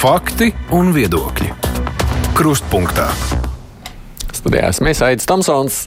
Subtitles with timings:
[0.00, 1.50] Fakti un viedokļi.
[2.32, 3.10] Krustpunktā.
[4.32, 5.82] Studijās mēs Aits Tamsons.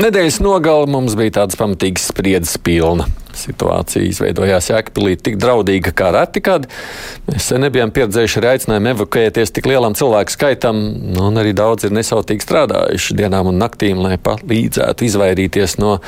[0.00, 3.04] Nedēļas nogale mums bija tādas pamatīgas spriedzes pilna.
[3.36, 6.64] Situācija izveidojās Jēkabīlī tik draudīga kā reti, kad
[7.28, 10.80] mēs nebijām pieredzējuši arī aicinājumu evakuēties tik lielam cilvēku skaitam,
[11.12, 15.98] nu, un arī daudz ir nesautīgi strādājuši dienām un naktīm, lai palīdzētu izvairīties no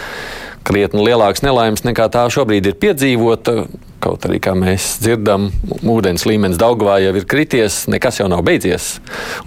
[0.66, 3.66] krietni lielākas nelaimes nekā tā šobrīd ir piedzīvota.
[4.02, 5.48] Kaut arī, kā mēs dzirdam,
[5.88, 8.98] ūdens līmenis Daugavā jau ir krities, nekas jau nav beidzies.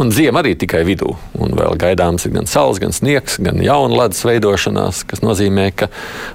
[0.01, 1.13] Un ziema arī tikai vidū.
[1.37, 5.91] Un vēl gaidāms ir gan saules, gan sniegs, gan jauna ledus veidošanās, kas nozīmē, ka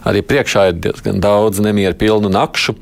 [0.08, 2.78] arī priekšā ir diezgan daudz nemieru pilnu nakšu.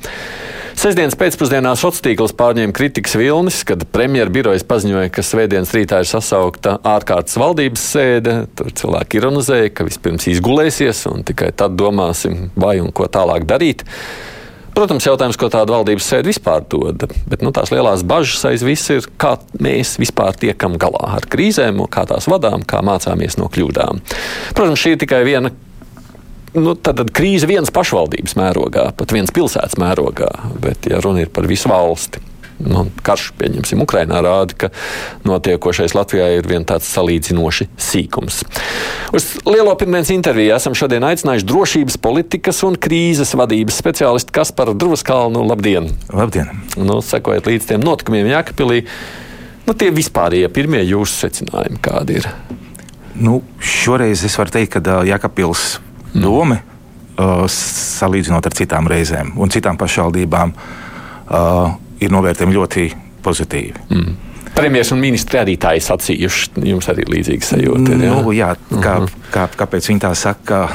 [0.73, 6.09] Sesdienas pēcpusdienā sociālās tīklos pārņēma kritikas vilnis, kad premjeras birojas paziņoja, ka svētdienas rītā ir
[6.09, 8.37] sasaukta ārkārtas valdības sēde.
[8.57, 13.85] Tur cilvēki ironizēja, ka vispirms izgulēsies un tikai tad domāsim, vai un ko tālāk darīt.
[14.73, 18.89] Protams, jautājums, ko tāda valdības sēde vispār dod, bet nu, tās lielās bažas aiz viss
[18.95, 24.01] ir, kā mēs vispār tiekam galā ar krīzēm, kā tās vadām, kā mācāmies no kļūdām.
[24.57, 25.52] Protams, šī ir tikai viena
[26.55, 30.31] nu, tad, tad krīze vienas pašvaldības mērogā, pat vienas pilsētas mērogā,
[30.63, 32.23] bet ja runa ir par visu valsti.
[32.63, 34.69] Nu, karš, pieņemsim, Ukrainā rāda, ka
[35.27, 38.43] notiekošais Latvijā ir viens tāds salīdzinoši sīkums.
[39.17, 45.43] Uz lielo pirmdienas interviju esam šodien aicinājuši drošības politikas un krīzes vadības speciālistu Kasparu Druskalnu.
[45.49, 45.91] Labdien!
[46.15, 46.53] Labdien!
[46.79, 48.85] Nu, sekojot līdz tiem notikumiem Jākapilī,
[49.67, 52.30] nu, tie vispārējie pirmie jūsu secinājumi kādi ir?
[53.19, 55.80] Nu, šoreiz es varu teikt, ka Jākapils
[56.15, 62.87] doma, uh, salīdzinot ar citām reizēm un citām pašvaldībām, uh, ir novērtējumi ļoti
[63.23, 63.87] pozitīvi.
[63.91, 64.15] Mm.
[64.53, 66.50] Premjerministrs un ministri arī tā ir sacījuši.
[66.69, 67.94] Jums arī līdzīga sajūta.
[67.94, 68.16] Ir, jā?
[68.19, 69.31] Nu, jā, kā, uh -huh.
[69.33, 70.69] kā, kāpēc viņi tā saka,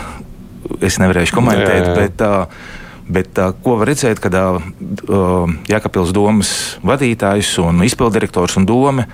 [0.82, 1.84] es nevarēšu komentēt.
[1.86, 1.96] Jā, jā.
[1.96, 2.76] Bet, uh,
[3.08, 6.50] Bet, uh, ko var redzēt, kad uh, Jēkabils domas
[6.84, 9.06] vadītājs un izpildirektors un doma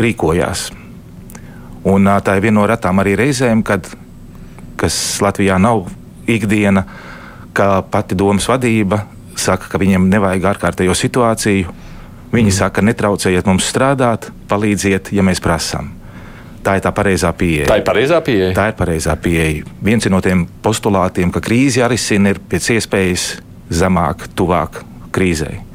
[0.00, 0.70] rīkojās.
[1.84, 3.90] Un, uh, tā ir viena no retām arī reizēm, kad
[4.80, 5.86] kas Latvijā nav
[6.30, 6.84] ikdiena,
[7.56, 9.04] ka pati domas vadība
[9.40, 11.72] saka, ka viņiem nevajag ārkārtējo situāciju.
[12.30, 12.56] Viņi mm.
[12.56, 15.90] saka, netraucējiet mums strādāt, palīdziet, ja mēs prasām.
[16.62, 17.70] Tā ir tā pareizā pieeja.
[17.70, 18.52] Tā ir pareizā pieeja.
[18.56, 19.64] Tā ir pareizā pieeja.
[19.82, 23.26] Viens no tiem postulātiem, ka krīze jārisina, ir pēc iespējas
[23.72, 25.69] zemāk, tuvāk krīzei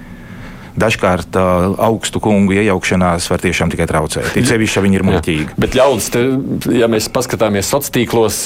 [0.79, 4.31] dažkārt uh, augstu kungu iejaukšanās var tiešām tikai traucēt.
[4.37, 5.57] Ir sevišķi, ja viņi ir muļķīgi.
[5.61, 6.23] Bet ļaudis, te,
[6.75, 8.39] ja mēs paskatāmies sociālos tīklos,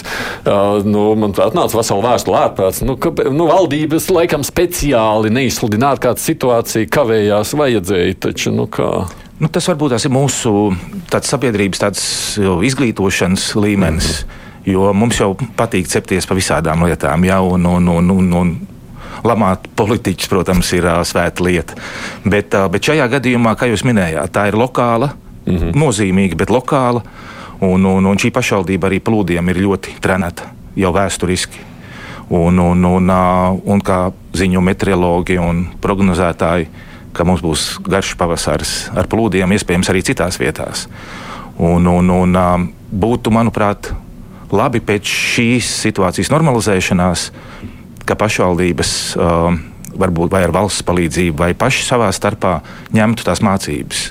[0.45, 2.83] uh, nu, man atnāca vesela vēstule ārprāts.
[2.85, 8.91] Nu, ka, nu, valdības laikam speciāli neizsludina ārkārtas situāciju, kavējās vajadzēja taču, nu kā.
[9.39, 10.73] Nu, tas varbūt tas ir mūsu
[11.11, 12.03] tāds sabiedrības tāds
[12.39, 14.11] izglītošanas līmenis.
[14.11, 14.45] Mm -hmm.
[14.69, 18.51] Jo mums jau patīk cepties pa visādām lietām, jau un, un, un, un, un
[19.23, 21.77] lamāt politiķus, protams, ir uh, svēta lieta.
[22.25, 25.13] Bet, uh, bet šajā gadījumā, kā jūs minējāt, tā ir lokāla,
[25.45, 25.75] mm -hmm.
[25.75, 27.01] nozīmīga, bet lokāla.
[27.61, 31.59] Un, un, un šī pašvaldība arī plūdiem ir ļoti trenēta jau vēsturiski.
[32.29, 33.09] Un, un, un,
[33.65, 36.67] un kā ziņo meteorologi un prognozētāji,
[37.11, 40.87] ka mums būs garš pavasaris ar plūdiem, iespējams, arī citās vietās.
[41.57, 42.37] Un, un, un,
[42.91, 43.91] būtu, manuprāt,
[44.51, 47.25] labi pēc šīs situācijas normalizēšanās
[48.09, 49.51] ka pašvaldības uh,
[49.99, 52.59] varbūt vai ar valsts palīdzību, vai paši savā starpā
[52.95, 54.07] ņemtu tās mācības.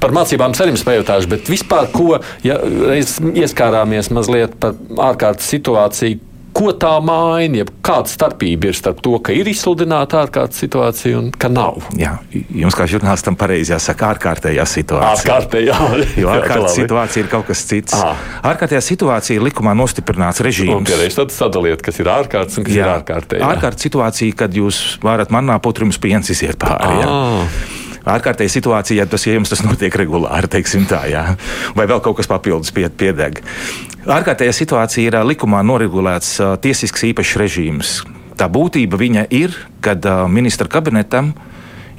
[0.00, 4.76] Par mācībām ceļiem spējotāšu, bet vispār, ko ja ieskārāmies mazliet par
[5.10, 6.20] ārkārtas situāciju,
[6.60, 11.30] ko tā maina, ja kāda starpība ir starp to, ka ir izsludināta ārkārtas situācija un
[11.32, 11.80] ka nav?
[11.98, 15.38] Jā, jums kā žurnālistam pareizi jāsaka ārkārtējā situācija.
[15.38, 15.78] Ārkārtējā,
[16.20, 17.96] jo ārkārtas situācija ir kaut kas cits.
[17.96, 18.12] Aha.
[18.52, 20.88] Ārkārtējā situācija ir likumā nostiprināts režīms.
[20.90, 23.52] Pierēs, tad sadaliet, kas ir ārkārtas un kas jā, ir ārkārtējā.
[23.54, 27.08] Ārkārtas situācija, kad jūs varat manā putrums piens iziet pāri.
[28.08, 31.24] Ārkārtēji situācija, ja tas, ja jums tas notiek regulāri, teiksim tā, jā.
[31.76, 33.42] vai vēl kaut kas papildus piedeg.
[34.00, 37.90] Ārkārtējā situācija ir likumā noregulēts tiesisks īpašs režīms.
[38.40, 39.52] Tā būtība viņa ir,
[39.84, 41.34] kad ministra kabinetam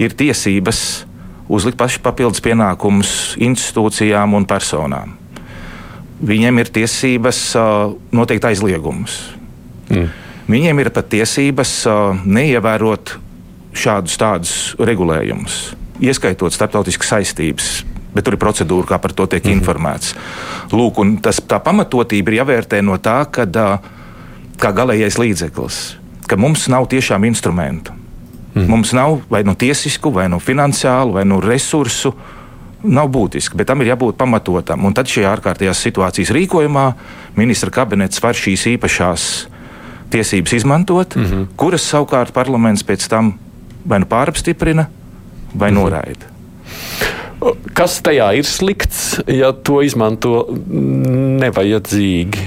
[0.01, 1.05] ir tiesības
[1.51, 5.13] uzlikt paši papildus pienākumus institūcijām un personām.
[6.25, 7.43] Viņiem ir tiesības
[8.13, 9.19] noteikt aizliegumus.
[9.91, 10.09] Mm.
[10.49, 11.75] Viņiem ir pat tiesības
[12.25, 13.13] neievērot
[13.77, 17.69] šādus tādus regulējumus, ieskaitot starptautiskas saistības,
[18.13, 19.61] bet tur ir procedūra, kā par to tiek -hmm.
[19.61, 20.15] informēts.
[20.71, 23.45] Lūk, tas, tā pamatotība ir jāvērtē no tā, ka
[24.61, 25.97] kā galīgais līdzeklis,
[26.27, 27.91] ka mums nav tiešām instrumentu.
[28.53, 28.67] Mm.
[28.67, 32.13] Mums nav vai nu tiesisku, vai nu finansiālu, vai nu resursu.
[32.81, 34.85] Nav būtiski, bet tam ir jābūt pamatotam.
[34.85, 36.85] Un tad šajā ārkārtējās situācijas rīkojumā
[37.37, 39.27] ministra kabinets var šīs īpašās
[40.11, 41.45] tiesības izmantot, mm -hmm.
[41.55, 43.35] kuras savukārt parlaments pēc tam
[43.85, 44.85] vai nu pārapstiprina,
[45.53, 45.81] vai mm -hmm.
[45.81, 46.30] noraida.
[47.73, 50.43] Kas tajā ir slikts, ja to izmanto
[51.41, 52.43] nevajadzīgi?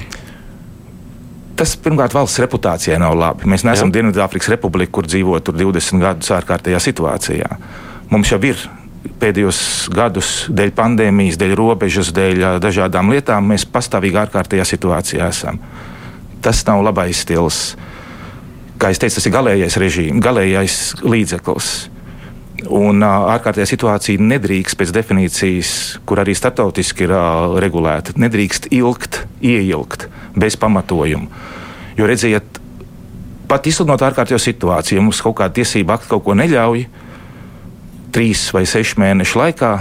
[1.58, 3.46] Tas pirmkārt valsts reputācijai nav labi.
[3.50, 7.50] Mēs neesam Dienvidāfrikas Republika, kur dzīvo 20 gadus ārkārtējā situācijā.
[8.11, 8.58] Mums jau ir
[9.20, 9.61] pēdējos
[9.94, 15.61] gadus dēļ pandēmijas, dēļ robežas, dēļ dažādām lietām, mēs pastāvīgi ārkārtējā situācijā esam.
[16.44, 17.62] Tas nav labais stils.
[18.79, 21.73] Kā jau teicu, tas ir galīgais režīms, galīgais līdzeklis.
[22.73, 25.71] Un ārkārtējā situācija nedrīkst pēc definīcijas,
[26.09, 30.09] kur arī starptautiski ir uh, regulēta, nedrīkst ilgt, ieilgt
[30.39, 31.29] bez pamatojuma.
[31.99, 32.61] Jo redziet,
[33.51, 36.87] pat izsludinot ārkārtējo situāciju, ja mums kaut kāda tiesība akta kaut ko neļauj,
[38.15, 39.75] trīs vai sešu mēnešu laikā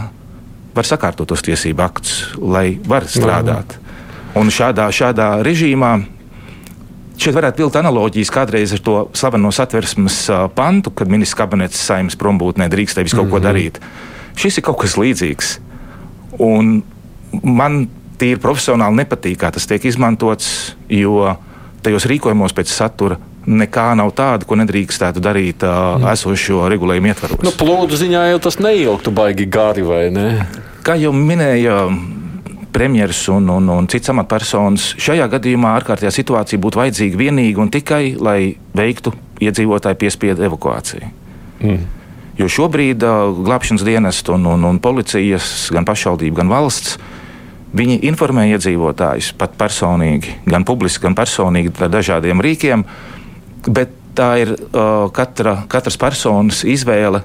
[0.74, 3.78] var sakārtot tos tiesību aktus, lai var strādāt.
[4.38, 5.94] Un šādā, šādā režīmā
[7.18, 10.26] Šeit varētu vilkt analoģijas kādreiz ar to slaveno satversmes
[10.56, 13.36] pantu, kad ministrs kabinets saimnes prombūtnē drīkstēja visu kaut mm -hmm.
[13.36, 13.48] ko mhm.
[13.48, 13.80] darīt.
[14.36, 15.58] Šis ir kaut kas līdzīgs.
[16.40, 16.82] Un
[17.44, 17.88] man
[18.18, 21.36] tīri profesionāli nepatīk, kā tas tiek izmantots, jo
[21.84, 26.08] tajos rīkojumos pēc satura nekā nav tāda, ko nedrīkstētu darīt uh, mm.
[26.14, 27.42] esošo regulējumu ietvaros.
[27.44, 30.28] Nu, plūdu ziņā jau tas neilgtu baigi gari, vai ne?
[30.84, 31.88] Kā jau minēja
[32.74, 34.94] premjeras un, un, un citas amatpersonas.
[35.02, 41.12] Šajā gadījumā ārkārtējā situācija būtu vajadzīga vienīgi un tikai, lai veiktu iedzīvotāju piespiedu evakuāciju.
[41.64, 41.84] Mm.
[42.40, 46.98] Jo šobrīd uh, glābšanas dienestu un, un, un policijas, gan pašvaldība, gan valsts,
[47.78, 52.86] viņi informē iedzīvotājus pat personīgi, gan publiski, gan personīgi ar dažādiem rīkiem,
[53.70, 57.24] bet tā ir uh, katra, katras personas izvēle,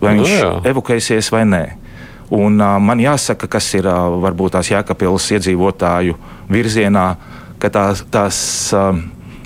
[0.00, 1.64] vai nu viņš no, evakuēsies vai nē.
[2.30, 6.16] Un, uh, man jāsaka, kas ir uh, varbūt tās Jēkabpils iedzīvotāju
[6.50, 7.04] virzienā,
[7.62, 8.38] ka tās, tās,
[8.74, 8.98] uh,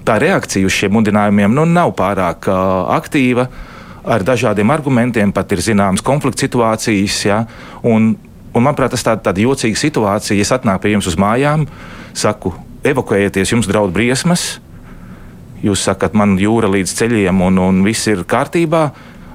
[0.07, 3.51] tā reakcija uz šiem mudinājumiem nu, nav pārāk uh, aktīva.
[4.01, 7.19] Ar dažādiem argumentiem pat ir zināmas konflikta situācijas.
[7.29, 7.43] Ja,
[7.85, 8.15] un,
[8.55, 10.39] un, manuprāt, tas ir tāda, tāda jocīga situācija.
[10.39, 11.67] Ja es atnāku pie jums uz mājām,
[12.17, 12.55] saku,
[12.89, 14.55] evakuējieties, jums draud briesmas.
[15.61, 18.87] Jūs sakat, man jūra līdz ceļiem un, un viss ir kārtībā.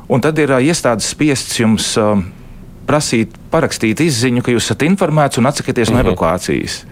[0.10, 2.18] Un tad ir uh, iestādes spiests jums uh,
[2.88, 5.98] prasīt, parakstīt izziņu, ka jūs esat informēts un atsakieties -hmm.
[5.98, 6.12] no mhm.
[6.14, 6.84] evakuācijas.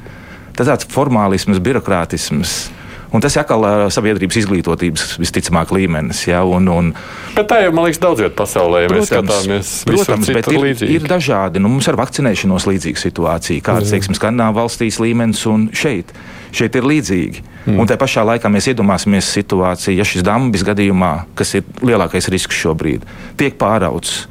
[0.53, 2.71] Tas tāds formālisms, birokrātisms.
[3.13, 6.23] Un tas ir atkal sabiedrības izglītotības visticamāk līmenis.
[6.25, 6.87] Ja, un, un,
[7.35, 9.73] bet tā jau, man liekas, daudz vietā pasaulē, ja protams, mēs skatāmies.
[9.85, 10.95] Protams, bet ir, līdzīgi.
[10.97, 11.61] ir dažādi.
[11.61, 16.09] Nu, mums ar vakcinēšanos līdzīga situācija, kāda, teiksim, Skandināvā valstīs līmenis un šeit.
[16.53, 17.45] Šeit ir līdzīgi.
[17.67, 17.77] Mm.
[17.79, 22.57] Un tā pašā laikā mēs iedomāsimies situāciju, ja šis dambis gadījumā, kas ir lielākais risks
[22.65, 23.05] šobrīd,
[23.37, 24.23] tiek pārauts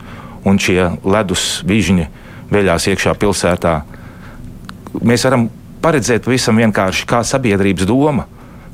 [0.49, 2.07] un šie ledus vižņi
[2.53, 3.75] veļās iekšā pilsētā.
[5.01, 5.49] Mēs varam
[5.83, 8.27] paredzēt pavisam vienkārši, kā sabiedrības doma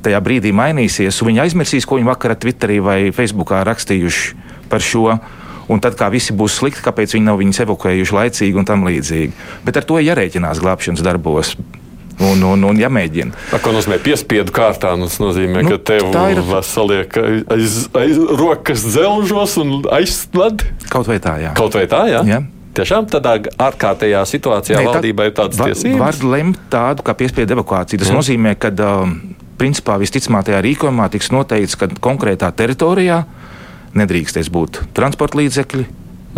[0.05, 5.19] tajā brīdī mainīsies, un viņi aizmirsīs, ko viņi vakarā Twitterī vai Facebookā rakstījuši par šo.
[5.69, 9.35] Un tad, kā visi būs slikti, kāpēc viņi nav viņus evakuējuši laicīgi un tam līdzīgi.
[9.67, 11.53] Bet ar to jārēķinās glābšanas darbos
[12.25, 13.47] un, un, un jāmēģina.
[13.53, 14.94] Tā, ko nozīmē piespiedu kārtā?
[14.99, 17.19] Nu, tas nozīmē, nu, ka tev ir saliek
[17.55, 20.88] aiz, aiz rokas dzelžos un aizslēdz.
[20.93, 21.55] Kaut vai tā, jā.
[21.59, 22.23] Kaut vai tā, jā.
[22.29, 22.43] jā.
[22.79, 25.99] Tiešām tādā ārkārtējā situācijā Nē, valdībai ir tādas var, tiesības.
[25.99, 28.05] Var lemt tādu kā piespiedu evakuāciju.
[28.05, 28.19] Tas mm.
[28.20, 29.17] nozīmē, ka um,
[29.59, 33.25] principā visticamāk tajā rīkojumā tiks noteikts, ka konkrētā teritorijā
[33.98, 35.89] nedrīkstēs būt transporta līdzekļi,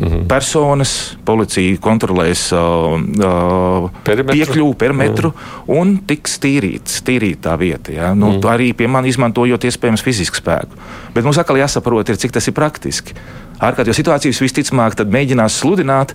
[0.01, 0.23] Mhm.
[0.31, 0.95] Personas,
[1.29, 4.39] policija kontrolēs uh, uh, perimetru.
[4.39, 5.73] piekļuvu perimetru mhm.
[5.77, 7.93] un tiks tīrīts, tīrīt tā vieta.
[7.93, 8.13] Ja?
[8.15, 8.49] Nu, mhm.
[8.49, 10.79] Arī pie manis izmantojot iespējams fizisku spēku.
[11.15, 13.17] Bet mums atkal jāsaprot, ir, cik tas ir praktiski.
[13.61, 16.15] Ārkārtīgi situācijas visticamāk mēģinās sludināt,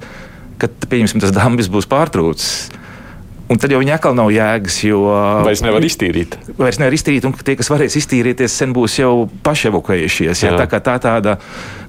[0.58, 0.70] ka
[1.22, 2.72] tas dambis būs pārtraucis.
[3.46, 5.04] Un tad jau viņi atkal nav jēgas, jo.
[5.46, 6.34] Vairs nevar iztīrīt.
[6.58, 10.42] Vairs nevar iztīrīt, un tie, kas varēs iztīrīties, sen būs jau paši evakuējušies.
[10.48, 10.56] Ja?
[10.58, 11.36] Tā kā tā tāda,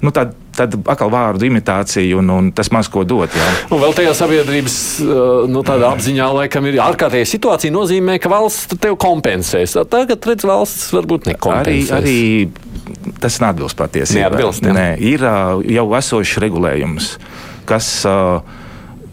[0.05, 3.33] nu, tāda, tāda atkal vārdu imitācija, un, un tas maz ko dot.
[3.33, 3.47] Ja?
[3.73, 4.77] Un vēl tajā sabiedrības
[5.49, 9.73] nu, apziņā, laikam, ir ārkārtēja situācija, nozīmē, ka valsts tev kompensēs.
[9.89, 11.95] Tagad, redz, valsts varbūt nekompensēs.
[11.97, 12.19] Arī,
[13.01, 14.27] arī tas neatbilst patiesībai.
[14.27, 14.77] Neatbilst, ja?
[14.77, 15.25] Nē, ir
[15.73, 17.11] jau esošs regulējums,
[17.65, 17.91] kas.
[18.05, 18.63] Uh,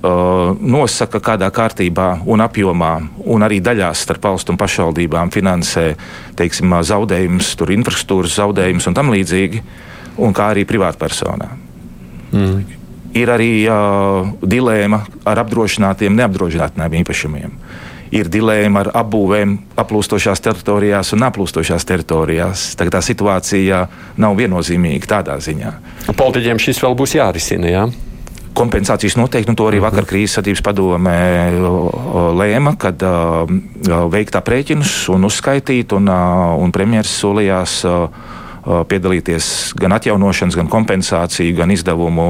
[0.04, 2.92] nosaka, kādā kārtībā un apjomā,
[3.24, 5.86] un arī daļās starp valstu un pašvaldībām finansē
[6.36, 9.62] teiksim, zaudējumus, infrastruktūras zaudējumus un tam līdzīgi,
[10.24, 11.64] un kā arī privātpersonām.
[12.34, 12.62] Mm.
[13.14, 17.52] Ir arī uh, dilēma ar apdrošinātiem, neapdrošinātiem īpašumiem.
[18.14, 22.72] Ir dilēma ar apbūvēm aplūstošās teritorijās un aplūstošās teritorijās.
[22.78, 23.84] Tā, tā situācija
[24.22, 25.72] nav viennozīmīga tādā ziņā.
[26.14, 27.70] Politiķiem šis vēl būs jārisina.
[27.70, 27.86] Jā?
[28.56, 31.18] Kompensācijas noteikti, un to arī vakar krīzes sadarbības padomē
[32.38, 33.44] lēma, kad uh,
[34.12, 37.82] veikt aprēķinus un uzskaitīt, un, un premjeras solījās
[38.64, 39.46] piedalīties
[39.76, 42.26] gan atjaunošanas, gan kompensāciju, gan izdevumu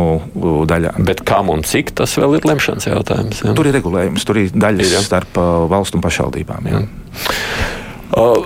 [0.66, 0.97] daļā.
[1.07, 3.45] Bet kā un cik tas vēl ir lemšanas jautājums?
[3.45, 3.54] Jā?
[3.54, 5.02] Tur ir regulējums, tur ir daļas ir, jā.
[5.07, 5.38] starp
[5.71, 6.71] valstu un pašvaldībām.
[6.73, 6.83] Jā.
[6.83, 7.83] Mm.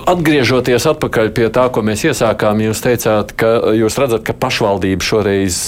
[0.09, 5.59] Atgriežoties atpakaļ pie tā, ko mēs iesākām, jūs teicāt, ka jūs redzat, ka pašvaldība šoreiz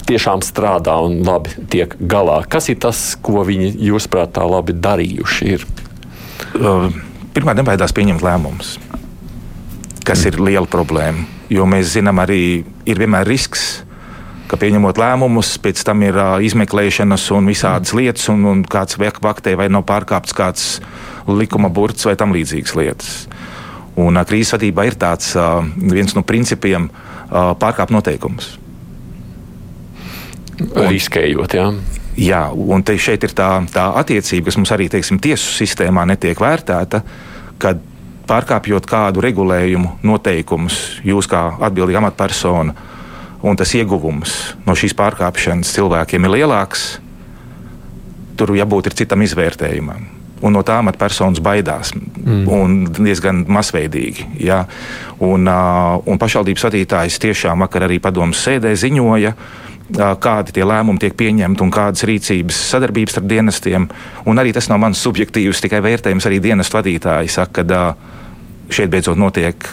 [0.00, 2.42] tiešām strādā un labi tiek galā.
[2.48, 5.52] Kas ir tas, ko viņi, jūsuprāt, tā labi darījuši?
[5.52, 5.66] Ir?
[7.32, 8.74] Pirmā nebaidās pieņemt lēmumus,
[10.04, 10.28] kas mm.
[10.28, 11.28] ir liela problēma.
[11.52, 13.82] Jo mēs zinām, arī ir vienmēr risks,
[14.48, 18.00] ka pieņemot lēmumus, pēc tam ir uh, izmeklēšanas un visādas mm.
[18.00, 20.66] lietas, un, un kāds vaktē vai nav pārkāpts kāds
[21.28, 23.12] likuma burts vai tam līdzīgas lietas.
[24.00, 28.56] Un uh, krīzes vadībā ir tāds uh, viens no principiem uh, pārkāpt noteikumus.
[30.76, 31.66] Riskējot, jā.
[32.18, 37.00] Jā, un šeit ir tā, tā attiecība, kas mums arī teiksim, tiesu sistēmā netiek vērtēta,
[37.62, 37.80] kad
[38.28, 42.74] pārkāpjot kādu regulējumu, noteikumus, jūs kā atbildīga amatpersona,
[43.42, 46.88] un tas ieguvums no šīs pārkāpšanas cilvēkiem ir lielāks,
[48.36, 51.92] tur jābūt citam izvērtējumam un no tā amatpersonas baidās.
[51.94, 52.42] Mm.
[52.50, 54.26] Un diezgan masveidīgi.
[54.42, 54.64] Ja?
[55.22, 59.34] Un, uh, un pašvaldības vadītājs tiešām vakar arī padomus sēdē ziņoja.
[59.92, 63.88] Kādi tie lēmumi tiek pieņemti un kādas rīcības sadarbības starp dienestiem.
[64.24, 66.28] Un arī tas nav mans subjektīvs, tikai vērtējums.
[66.28, 67.82] Arī dienestu vadītāji saka, ka
[68.72, 69.68] šeit beidzot notiek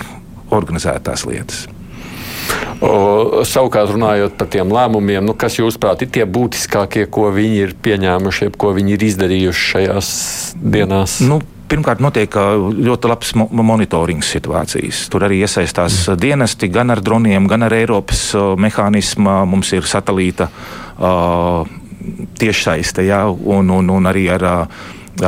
[0.51, 1.67] organizētās lietas.
[2.79, 7.73] O, savukārt, runājot par tiem lēmumiem, nu, kas jūsuprāt ir tie būtiskākie, ko viņi ir
[7.83, 10.11] pieņēmuši, ko viņi ir izdarījuši šajās
[10.55, 11.17] dienās?
[11.27, 15.03] Nu, Pirmkārt, notiek ļoti labs mo monitorings situācijas.
[15.13, 16.17] Tur arī iesaistās mm.
[16.17, 19.35] dienesti gan ar droniem, gan ar Eiropas uh, mehānismu.
[19.49, 21.69] Mums ir satelīta uh,
[22.41, 24.47] tiešsaiste, ja, un, un, un arī ar,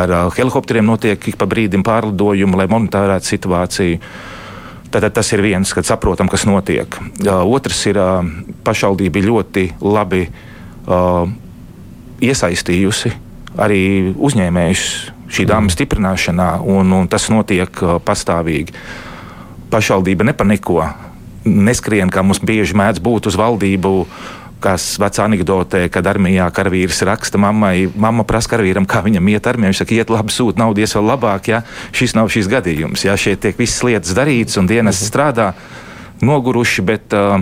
[0.02, 4.02] ar helikopteriem notiek ik pa brīdim pārlidojumi, lai monitorētu situāciju.
[4.92, 6.98] Tātad tas ir viens, kad saprotam, kas notiek.
[7.22, 8.26] Uh, otrs ir uh,
[8.66, 11.30] pašvaldība ļoti labi uh,
[12.22, 13.14] iesaistījusi
[13.62, 13.82] arī
[14.16, 14.86] uzņēmējus
[15.32, 18.76] šī dāmas stiprināšanā, un, un tas notiek uh, pastāvīgi.
[19.72, 20.84] Pašvaldība nepaniko,
[21.48, 23.96] neskrien, kā mums bieži mēdz būt uz valdību
[24.62, 29.72] kas vecā anekdotē, kad armijā karavīrs raksta mammai, mamma prasa karavīram, kā viņam iet armijā.
[29.72, 31.50] Viņš saka, iet labi, sūta naudu, ies vēl labāk.
[31.52, 31.64] Ja?
[31.96, 33.06] Šis nav šis gadījums.
[33.08, 33.18] Ja?
[33.20, 35.10] Šeit tiek visas lietas darītas un dienas mhm.
[35.10, 35.48] strādā
[36.22, 37.42] noguruši, bet uh,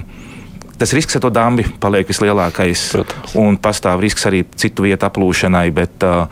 [0.79, 2.86] tas risks ar to dāmbi paliek vislielākais.
[2.96, 3.36] Protams.
[3.39, 6.24] Un pastāv risks arī citu vietu aplūšanai, bet uh,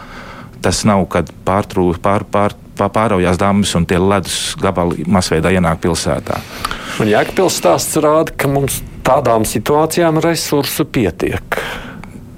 [0.68, 5.80] tas nav, kad pārtrūk, pār, pār, pār, pāraujās dāmas un tie ledus gabali masveidā ienāk
[5.86, 6.42] pilsētā.
[7.00, 11.62] Un Jēkabils stāsts rāda, ka mums tādām situācijām resursu pietiek.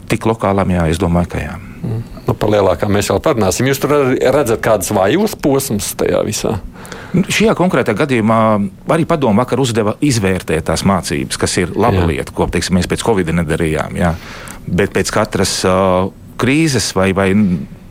[0.09, 1.57] Tik lokālām, jā, es domāju, ka jā.
[1.79, 2.05] Mm.
[2.27, 3.65] Nu, par lielākām mēs vēl parunāsim.
[3.71, 6.53] Jūs tur redzat kādas vājos posmas tajā visā?
[7.15, 8.39] Nu, šajā konkrētā gadījumā
[8.93, 12.09] arī padomu vakar uzdeva izvērtēt tās mācības, kas ir laba jā.
[12.11, 13.97] lieta, ko teiksim, mēs pēc Covid nedarījām.
[13.97, 14.13] Jā.
[14.69, 17.31] Bet pēc katras uh, krīzes, vai, vai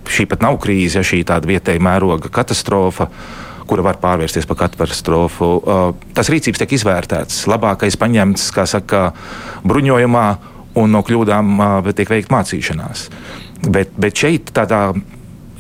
[0.08, 3.08] šī pat nav krīze, ja šī tāda vietēja mēroga katastrofa,
[3.68, 5.50] kura var pārvērsties par katastrofu.
[5.58, 9.10] Uh, tas rīcības tiek izvērtēts, labākais paņemts, kā saka,
[9.68, 10.24] bruņojumā,
[10.78, 13.06] un no kļūdām uh, tiek veikta mācīšanās.
[13.68, 14.92] Bet, bet šeit tādā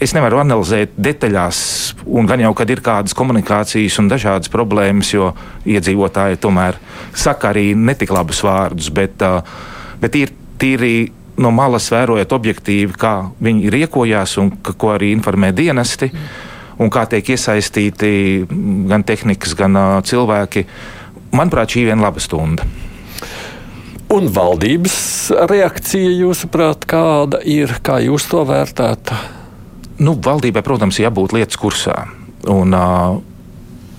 [0.00, 1.60] es nevaru analizēt detaļās,
[2.06, 5.32] un gan jau, kad ir kādas komunikācijas un dažādas problēmas, jo
[5.68, 6.78] iedzīvotāji tomēr
[7.18, 9.42] saka arī netik labus vārdus, bet, uh,
[10.00, 15.52] bet ir tīri no malas vērojot objektīvi, kā viņi riekojās un ka, ko arī informē
[15.56, 16.10] dienesti.
[16.78, 18.10] Un kā tiek iesaistīti
[18.90, 20.62] gan tehnikas, gan uh, cilvēki.
[21.34, 22.66] Manuprāt, šī ir viena laba stunda.
[24.14, 24.98] Un valdības
[25.50, 27.74] reakcija, jūsuprāt, kāda ir?
[27.84, 29.18] Kā jūs to vērtētu?
[30.00, 31.96] Nu, valdībai, protams, ir jābūt lietas kursā.
[32.48, 33.18] Un, uh,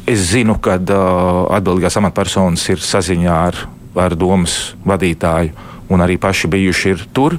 [0.10, 3.60] es zinu, ka uh, atbildīgās amatpersonas ir saziņā ar,
[4.00, 4.56] ar domas
[4.88, 7.38] vadītāju, un arī paši bijuši tur.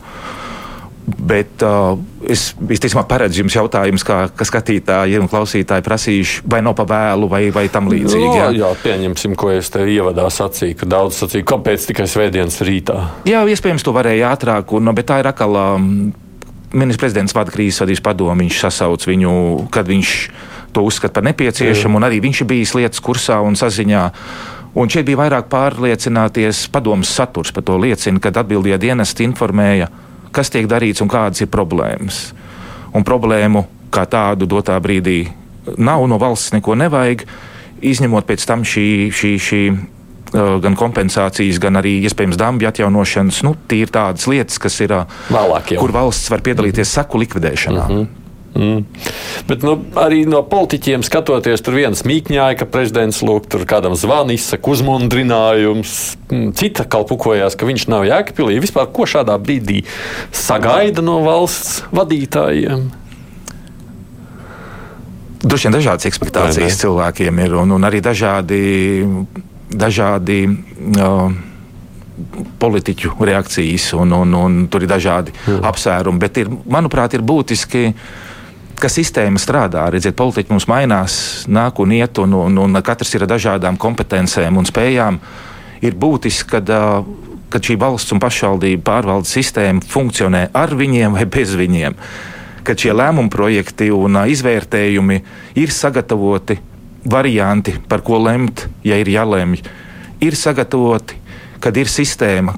[1.10, 1.96] Bet uh,
[2.30, 7.26] es visticamāk paredzu jums jautājumus, kā, kā skatītāji un klausītāji prasījuši, vai nav pa vēlu
[7.30, 8.28] vai, vai tam līdzīgi.
[8.36, 12.60] Jā, jā, jā pieņemsim, ko es te ievadā sacīju, ka daudz sacīja, kāpēc tikai svētdienas
[12.66, 12.98] rītā.
[13.26, 15.58] Jā, iespējams, to varēja ātrāk, un, bet tā ir atkal.
[15.58, 15.94] Um,
[16.70, 19.30] Ministrs prezidents vada krīzes vadības padomu, viņš sasauc viņu,
[19.74, 20.10] kad viņš
[20.70, 24.04] to uzskata par nepieciešamu, un arī viņš ir bijis lietas kursā un saziņā.
[24.74, 29.88] Un šeit bija vairāk pārliecināties padomus saturs par to liecina, kad atbildīgie dienesti informēja
[30.34, 32.30] kas tiek darīts un kādas ir problēmas.
[32.94, 35.24] Un problēmu kā tādu dotā brīdī
[35.78, 37.24] nav, no valsts neko nevajag,
[37.86, 39.62] izņemot pēc tam šī, šī, šī
[40.30, 43.42] gan kompensācijas, gan arī iespējams dambju atjaunošanas.
[43.46, 44.94] Nu, tie ir tādas lietas, kas ir,
[45.30, 45.82] Vēlāk jau.
[45.82, 46.94] kur valsts var piedalīties mm -hmm.
[46.94, 47.88] saku likvidēšanā.
[47.88, 48.19] Mm -hmm.
[48.54, 48.82] Mm.
[49.46, 54.34] Bet nu, arī no politiķiem skatoties, tur viens mīkņāja, ka prezidents lūk, tur kādam zvana,
[54.34, 55.96] izsaka uzmundrinājums.
[56.30, 58.58] Mm, cita kalpukojās, ka viņš nav jēgpilī.
[58.62, 59.84] Vispār ko šādā brīdī
[60.34, 62.88] sagaida no valsts vadītājiem?
[65.40, 68.58] Droši vien dažādas ekspektācijas cilvēkiem ir, un, un arī dažādi,
[69.72, 71.30] dažādi uh,
[72.60, 75.60] politiķu reakcijas, un, un, un tur ir dažādi Jā.
[75.70, 76.20] apsvērumi.
[76.20, 77.86] Bet, ir, manuprāt, ir būtiski,
[78.80, 79.86] ka sistēma strādā.
[79.92, 81.14] Redziet, politiķi mums mainās,
[81.48, 85.20] nāk un iet, un, un, un katrs ir ar dažādām kompetencēm un spējām.
[85.84, 87.06] Ir būtiski, kad, uh,
[87.52, 91.96] kad šī valsts un pašvaldību pārvaldes sistēma funkcionē ar viņiem vai bez viņiem
[92.64, 95.16] ka šie lēmumu projekti un izvērtējumi
[95.58, 96.58] ir sagatavoti
[97.10, 99.62] varianti, par ko lemt, ja ir jālemj.
[100.20, 101.16] Ir sagatavoti,
[101.64, 102.56] kad ir sistēma,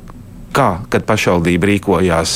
[0.55, 2.33] kā kad pašvaldība rīkojās,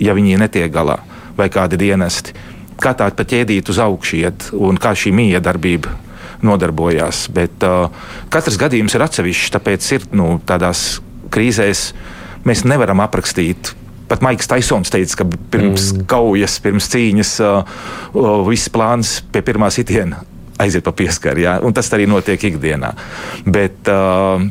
[0.00, 0.98] ja viņi netiek galā,
[1.36, 2.34] vai kādi dienesti.
[2.80, 5.92] Kā tā pa ķēdīt uz augšu iet un kā šī miedarbība
[6.46, 7.26] nodarbojās.
[7.36, 7.90] Bet uh,
[8.32, 11.90] katrs gadījums ir atsevišķs, tāpēc ir nu, tādās krīzēs
[12.48, 13.74] mēs nevaram aprakstīt
[14.10, 16.06] Pat Maiks Taisons teica, ka pirms mm.
[16.10, 17.76] kaujas, pirms cīņas uh,
[18.10, 20.24] uh, viss plāns pie pirmā sitiena
[20.60, 21.44] aiziet pa pieskaru.
[21.44, 21.54] Ja?
[21.76, 22.90] Tas arī notiek ikdienā.
[23.46, 24.42] Bet, uh,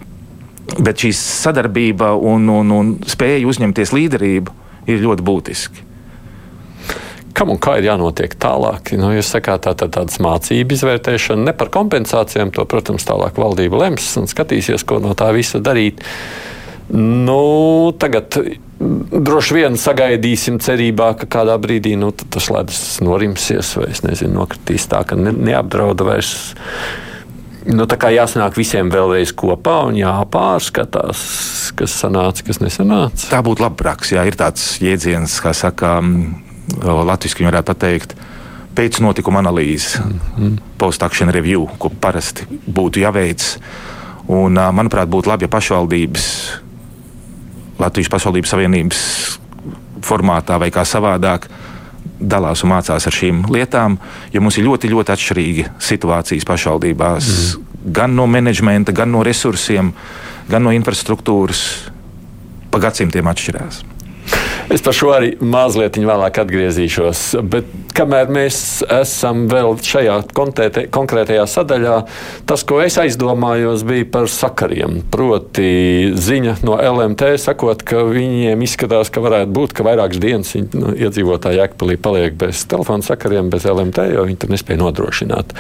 [0.80, 4.56] bet šī sadarbība un, un, un spēja uzņemties līderību
[4.90, 5.89] ir ļoti būtiski.
[7.40, 8.92] Kam un kā ir jānotiek tālāk?
[9.00, 12.52] Nu, jūs sakāt, tā ir tādas mācību izvērtēšana, ne par kompensācijām.
[12.58, 16.04] To, protams, tālāk valdība lems un skatīsies, ko no tā visa darīt.
[16.92, 18.36] Nu, tagad
[18.80, 25.06] droši vien sagaidīsim, cerībā, ka kādā brīdī nu, tas ledus norimsies vai nezinu, nokritīs tā,
[25.08, 26.34] ka ne, neapdrauda vairs.
[27.70, 31.24] Nu, tā kā jāsanāk visiem vēlreiz kopā un jāpārskatās,
[31.78, 33.28] kas sanāca, kas nesanāca.
[33.30, 34.18] Tā būtu laba praksa.
[34.18, 36.00] Jā, ir tāds jēdziens, kā saka,
[36.84, 38.16] latviešu varētu pateikt.
[38.76, 40.58] Pēc notikuma analīzes, mm -hmm.
[40.78, 43.58] post-action review, ko parasti būtu jāveic.
[44.28, 46.26] Un, manuprāt, būtu labi, ja pašvaldības
[47.80, 49.00] Latvijas pašvaldības savienības
[50.04, 51.48] formātā vai kā savādāk
[52.20, 53.98] dalās un mācās ar šīm lietām,
[54.34, 57.30] jo mums ir ļoti, ļoti atšķirīga situācijas pašvaldībās.
[57.30, 57.92] Mm.
[57.96, 59.94] Gan no menedžmenta, gan no resursiem,
[60.50, 61.64] gan no infrastruktūras.
[62.70, 63.80] Pa gadsimtiem atšķirās.
[64.70, 67.22] Es par šo arī mazliet vēlāk atgriezīšos.
[67.50, 68.60] Bet kamēr mēs
[69.00, 71.96] esam vēl šajā kontēte, konkrētajā sadaļā,
[72.50, 75.00] tas, ko es aizdomājos, bija par sakariem.
[75.10, 75.72] Proti,
[76.14, 80.94] ziņa no LMT sakot, ka viņiem izskatās, ka varētu būt, ka vairākas dienas viņi, nu,
[81.02, 85.58] iedzīvotāji Jēkpilī paliek bez telefona sakariem, bez LMT, jo viņi tur nespēja nodrošināt.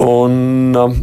[0.00, 0.40] Un,
[0.80, 1.00] um,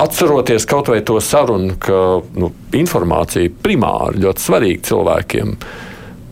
[0.00, 5.54] atceroties kaut vai to sarunu, ka nu, informācija primāri ļoti svarīga cilvēkiem,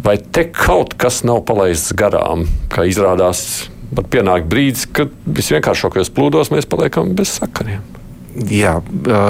[0.05, 3.69] vai te kaut kas nav palaists garām, kā izrādās.
[3.89, 7.81] Bet pienāk brīdis, kad visvienkāršākajos plūdos mēs paliekam bez sakariem.
[8.49, 8.75] Jā,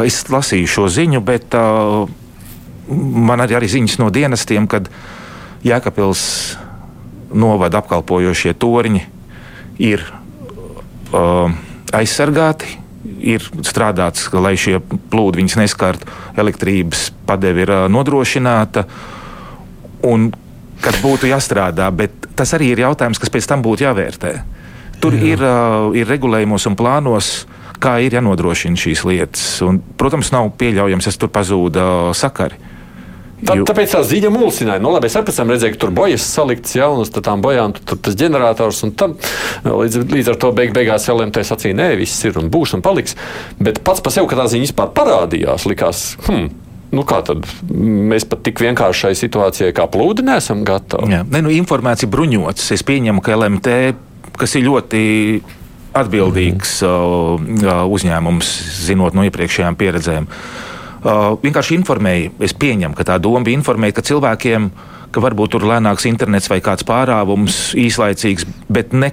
[0.04, 1.54] es lasīju šo ziņu, bet
[2.88, 4.90] man arī ir ziņas no dienestiem, kad
[5.66, 6.24] Jēkabils
[7.34, 9.04] novada apkalpojošie torņi
[9.86, 10.02] ir
[11.94, 12.76] aizsargāti
[13.18, 16.08] ir strādāts, lai šie plūdi viņus neskartu,
[16.38, 18.84] elektrības padeve ir nodrošināta.
[20.08, 20.30] Un,
[20.82, 24.32] kad būtu jāstrādā, bet tas arī ir jautājums, kas pēc tam būtu jāvērtē.
[25.02, 25.34] Tur Jā.
[25.34, 25.44] ir,
[25.98, 27.32] ir regulējumos un plānos,
[27.82, 29.44] kā ir jānodrošina šīs lietas.
[29.66, 32.58] Un, protams, nav pieļaujams, ja tur pazūd uh, sakari.
[33.38, 33.64] Tā, jo...
[33.68, 34.82] Tāpēc tā ziņa mulsināja.
[34.82, 37.98] Nu, labi, es pēc tam redzēju, ka tur bojas salikts jaunas, tad tām bojām tur,
[38.02, 38.82] tas ģenerators.
[38.98, 39.14] Tam,
[39.66, 43.14] līdz, līdz ar to beig, beigās LMT sacīja, nē, viss ir un būs un paliks.
[43.62, 46.48] Bet pats par sevi, kad tā ziņa vispār parādījās, likās, hmm,
[46.88, 51.10] Nu, kā tad mēs pat tik vienkāršai situācijai kā plūdi nesam gatavi?
[51.12, 52.70] Jā, ne, nu, informācija bruņots.
[52.72, 53.74] Es pieņemu, ka LMT,
[54.40, 55.02] kas ir ļoti
[56.00, 57.60] atbildīgs mm.
[57.60, 58.54] uh, uzņēmums,
[58.88, 64.06] zinot no iepriekšējām pieredzēm, Uh, vienkārši informēja, es pieņemu, ka tā doma bija informēt, ka
[64.06, 64.70] cilvēkiem,
[65.14, 69.12] ka varbūt tur lēnāks internets vai kāds pārāvums īslaicīgs, bet ne,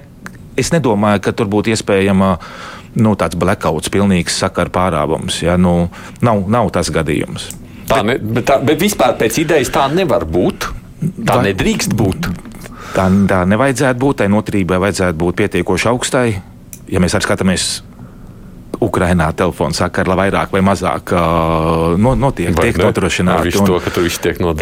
[0.58, 2.36] es nedomāju, ka tur būtu iespējama
[2.96, 5.42] nu, tāds blackouts, pilnīgs sakaru pārāvums.
[5.44, 5.56] Ja?
[5.60, 5.88] Nu,
[6.24, 7.50] nav, nav tas gadījums.
[7.86, 10.70] Tā, ne, bet, tā, bet vispār pēc idejas tā nevar būt.
[11.22, 12.30] Tā vai, nedrīkst būt.
[12.96, 14.22] Tā, tā nevajadzētu būt.
[14.22, 16.26] Tai noturībai vajadzētu būt pietiekoši augstai.
[16.90, 17.68] Ja mēs arī skatāmies
[18.82, 23.48] Ukrainā telefona sakara vairāk vai mazāk uh, notiek, vai tiek nodrošināta.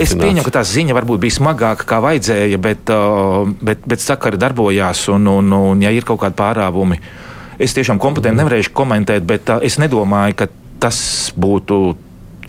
[0.03, 4.41] Es pieņemu, ka tā ziņa varbūt bija smagāka, kā vajadzēja, bet, uh, bet, bet sakari
[4.41, 7.01] darbojās un, un, un, ja ir kaut kādi pārāvumi,
[7.59, 8.43] es tiešām kompetenti mm.
[8.45, 10.51] nevarēšu komentēt, bet uh, es nedomāju, ka
[10.85, 10.99] tas
[11.39, 11.83] būtu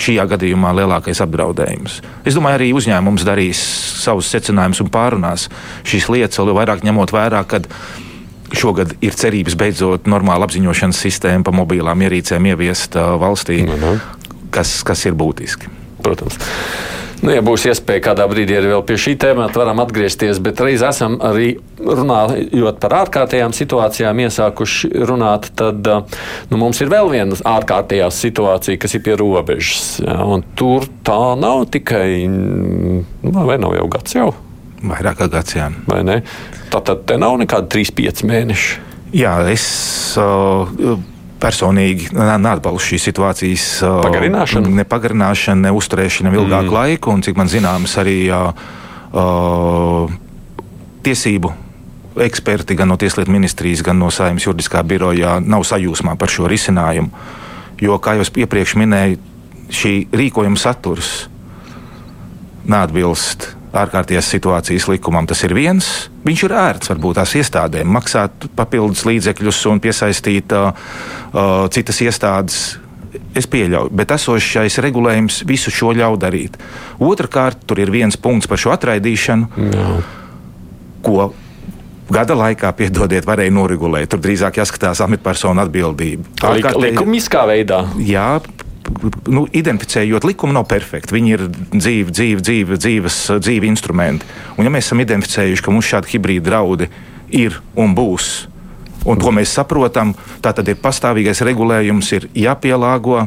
[0.02, 2.02] šajā gadījumā lielākais apdraudējums.
[2.28, 3.62] Es domāju, arī uzņēmums darīs
[4.04, 5.48] savus secinājumus un pārunās
[5.88, 7.62] šīs lietas, vēl vairāk ņemot vērā, ka
[8.54, 14.04] šogad ir cerības beidzot normālu apziņošanas sistēmu pa mobilām ierīcēm ieviest uh, valstī, mhm.
[14.54, 15.72] kas, kas ir būtiski.
[16.06, 16.38] Protams.
[17.26, 20.38] Nu, ja būs iespēja kādā brīdī arī pie šī tēmata, varam atgriezties.
[20.44, 25.50] Bet reiz esam arī runājot par ārkārtējām situācijām, iesākuši runāt.
[25.58, 25.90] Tad
[26.52, 29.96] nu, mums ir vēl viena ārkārtējā situācija, kas ir pie robežas.
[30.06, 30.20] Ja,
[30.60, 34.30] tur tā nav tikai, nu, vai nav jau gads jau?
[34.86, 35.72] Vairāk kā gads, jā.
[35.90, 36.22] Vai ne?
[36.74, 38.80] Tā tad te nav nekāda 3-5 mēneši.
[39.16, 39.66] Jā, es.
[40.20, 40.98] Uh,
[41.46, 46.76] personīgi neatbalstu šīs situācijas pagarināšanu, ne pagarināšanu, ne uzturēšanu ilgāku mm.
[46.78, 50.16] laiku, un cik man zināms, arī uh,
[51.06, 51.52] tiesību
[52.26, 57.12] eksperti gan no Tieslietu ministrijas, gan no Saimnes juridiskā birojā nav sajūsmā par šo risinājumu.
[57.84, 59.20] Jo, kā jau iepriekš minēju,
[59.76, 61.28] šī rīkojuma saturs
[62.66, 65.28] neatbilst ārkārtējās situācijas likumam.
[65.30, 65.90] Tas ir viens.
[66.26, 72.60] Viņš ir ērts varbūt tās iestādēm maksāt papildus līdzekļus un piesaistīt uh, uh, citas iestādes.
[73.36, 76.60] Es pieļauju, bet esošais regulējums visu šo ļauj darīt.
[77.04, 79.88] Otrakārt, tur ir viens punkts par šo atraidīšanu, Jā.
[81.04, 81.30] ko
[82.12, 84.10] gada laikā, piedodiet, varēja noregulēt.
[84.12, 86.28] Tur drīzāk jāskatās amatpersonu atbildība.
[86.80, 87.82] Likumiskā veidā.
[88.04, 88.28] Jā,
[89.32, 91.16] nu, identificējot likumu, nav perfekti.
[91.16, 91.46] Viņi ir
[91.76, 94.28] dzīvi, dzīvi, dzīvi, dzīves, dzīvi instrumenti.
[94.58, 96.90] Un, ja mēs esam identificējuši, ka mums šādi hibrīdi draudi
[97.36, 98.30] ir un būs,
[99.06, 103.26] un to mēs saprotam, tā tad ir pastāvīgais regulējums, ir jāpielāgo,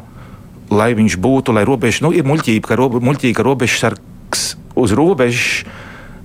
[0.71, 5.68] lai viņš būtu, lai robeža, nu, ir muļķība, ka, robe, muļķība, ka robežsargs uz robežas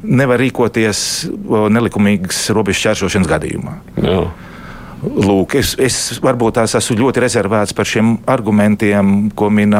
[0.03, 1.29] nevar rīkoties
[1.71, 3.77] nelikumīgas robežu šķērsošanas gadījumā.
[4.03, 4.23] Jā.
[5.03, 9.75] Lūk, es, es varbūt tās esmu ļoti rezervēts par šiem argumentiem, ko min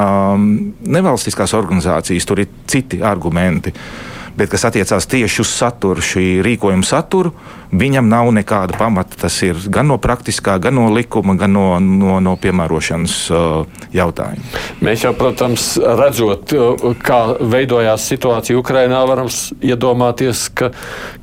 [0.84, 2.28] nevalstiskās organizācijas.
[2.28, 3.72] Tur ir citi argumenti.
[3.72, 7.34] Uh, bet kas attiecās tieši uz saturu, šī rīkojuma saturu,
[7.74, 9.18] viņam nav nekāda pamata.
[9.24, 14.64] Tas ir gan no praktiskā, gan no likuma, gan no, no, no piemērošanas uh, jautājuma.
[14.86, 15.68] Mēs jau, protams,
[16.00, 19.30] redzot, uh, kā veidojās situācija Ukrajinā, varam
[19.64, 20.74] iedomāties, ka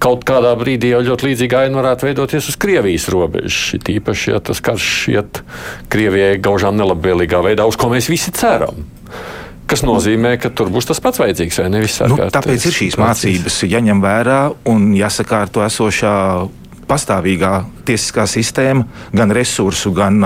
[0.03, 3.77] kaut kādā brīdī jau ļoti līdzīga aina varētu veidoties uz Krievijas robežas.
[3.87, 5.42] Tīpaši, ja tas karš iet
[5.90, 8.85] Krievijai gaužām nelabvēlīgā veidā, uz ko mēs visi ceram.
[9.71, 12.01] Kas nozīmē, ka tur būs tas pats vajadzīgs vai nevis?
[12.11, 16.15] Nu, tāpēc ir šīs mācības jāņem vērā un jāsakārto esošā
[16.91, 17.53] pastāvīgā
[17.87, 20.19] tiesiskā sistēma, gan resursu, gan,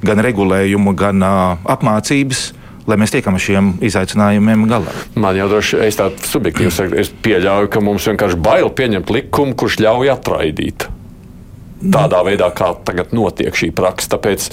[0.00, 2.46] gan regulējumu, gan apmācības
[2.84, 4.92] lai mēs tiekam ar šiem izaicinājumiem galā.
[5.16, 9.12] Man jau droši vien, es tādu subjektīvu saku, es pieļauju, ka mums vienkārši bail pieņemt
[9.14, 10.88] likumu, kurš ļauj atraidīt.
[11.94, 14.14] Tādā veidā, kā tagad notiek šī praksa.
[14.16, 14.50] Tāpēc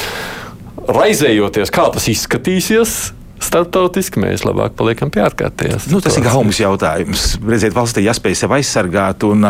[0.92, 2.96] raizējoties, kā tas izskatīsies,
[3.42, 5.90] starptautiski, mēs labāk paliekam pie ārkārtējās.
[5.92, 7.36] Nu, tas ir gaumas jautājums.
[7.42, 9.46] Redziet, valstī jāspēj sev aizsargāt, un,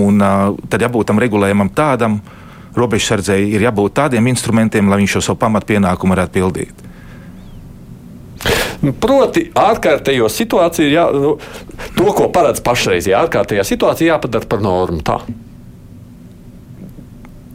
[0.00, 0.26] un
[0.70, 2.20] tad jābūt tam regulējumam tādam,
[2.76, 6.84] robežsardzēji ir jābūt tādiem instrumentiem, lai viņš šo savu pamatpienākumu varētu pildīt.
[9.00, 11.32] Proti, ārkārtējo situāciju, jā, nu,
[11.96, 15.00] to, ko paredz pašreizējā ārkārtējā situācija, jāpadara par normu.
[15.06, 15.18] Tā.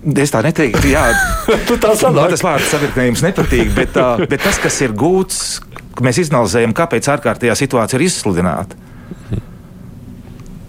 [0.02, 1.04] Es tā neteiktu, jā,
[1.84, 5.62] tā man tas vārds savirknējums nepatīk, bet, uh, bet tas, kas ir gūts,
[6.02, 8.80] mēs izanalizējam, kāpēc ārkārtējā situācija ir izsludināta.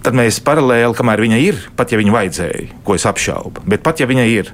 [0.03, 4.03] Tad mēs paralēli, kamēr viņa ir, pat ja viņa vajadzēja, ko es apšaubu, bet pat
[4.03, 4.51] ja viņa ir,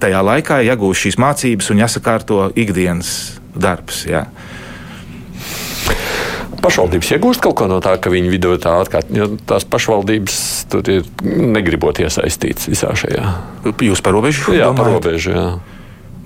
[0.00, 3.10] tajā laikā jāgūst šīs mācības un jāsakārto ikdienas
[3.52, 4.04] darbs.
[4.08, 4.28] Jā
[6.66, 10.38] pašvaldības iegūst kaut ko no tā, ka viņi vidū tā atkārt, jo tās pašvaldības
[10.72, 13.24] tur ir negribot iesaistīts visā šajā.
[13.86, 14.54] Jūs par robežu?
[14.54, 14.78] Jā, domājat?
[14.80, 15.34] par robežu.
[15.34, 15.46] Jā.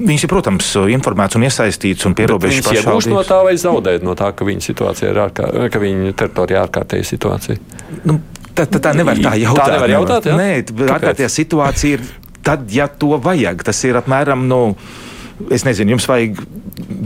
[0.01, 2.55] Viņš ir, protams, informēts un iesaistīts un pašvaldības.
[2.57, 6.15] Viņš iegūst no tā vai zaudēt no tā, ka viņa situācija ir ārkārtēja, ka viņa
[6.23, 7.61] teritorija ir ārkārtēja situācija?
[8.09, 8.17] Nu,
[8.57, 9.61] tā, tā, tā nevar tā jautāt.
[9.67, 10.39] Tā nevar jautāt, jā?
[10.41, 10.49] Nē,
[10.97, 12.09] ārkārtējā situācija ir
[12.47, 13.67] tad, ja to vajag.
[13.69, 14.63] Tas ir apmēram, nu,
[15.53, 16.41] es nezinu, jums vajag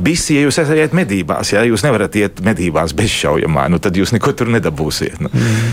[0.05, 4.33] Visi, ja jūs esat medībās, ja jūs nevarat iet medībās bezšaujamā, nu, tad jūs neko
[4.37, 5.20] tur nedabūsiet.
[5.25, 5.31] Nu.
[5.33, 5.73] Mm.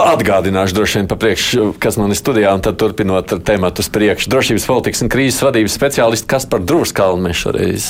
[0.00, 3.88] Atgādināšu droši vien pa priekšu, kas man ir studijā, un tad turpinot ar tēmatu uz
[3.92, 4.30] priekšu.
[4.32, 7.88] Drošības politikas un krīzes vadības speciālists Kaspar Drūskalnu mēs šoreiz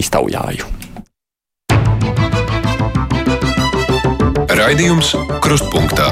[0.00, 0.70] iztaujāju.
[4.62, 6.08] Raidījums Krustpunktā.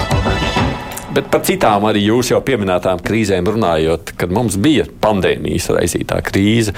[1.14, 6.74] Bet par citām arī jūs jau pieminētām krīzēm runājot, kad mums bija pandēmijas raisītā krīze.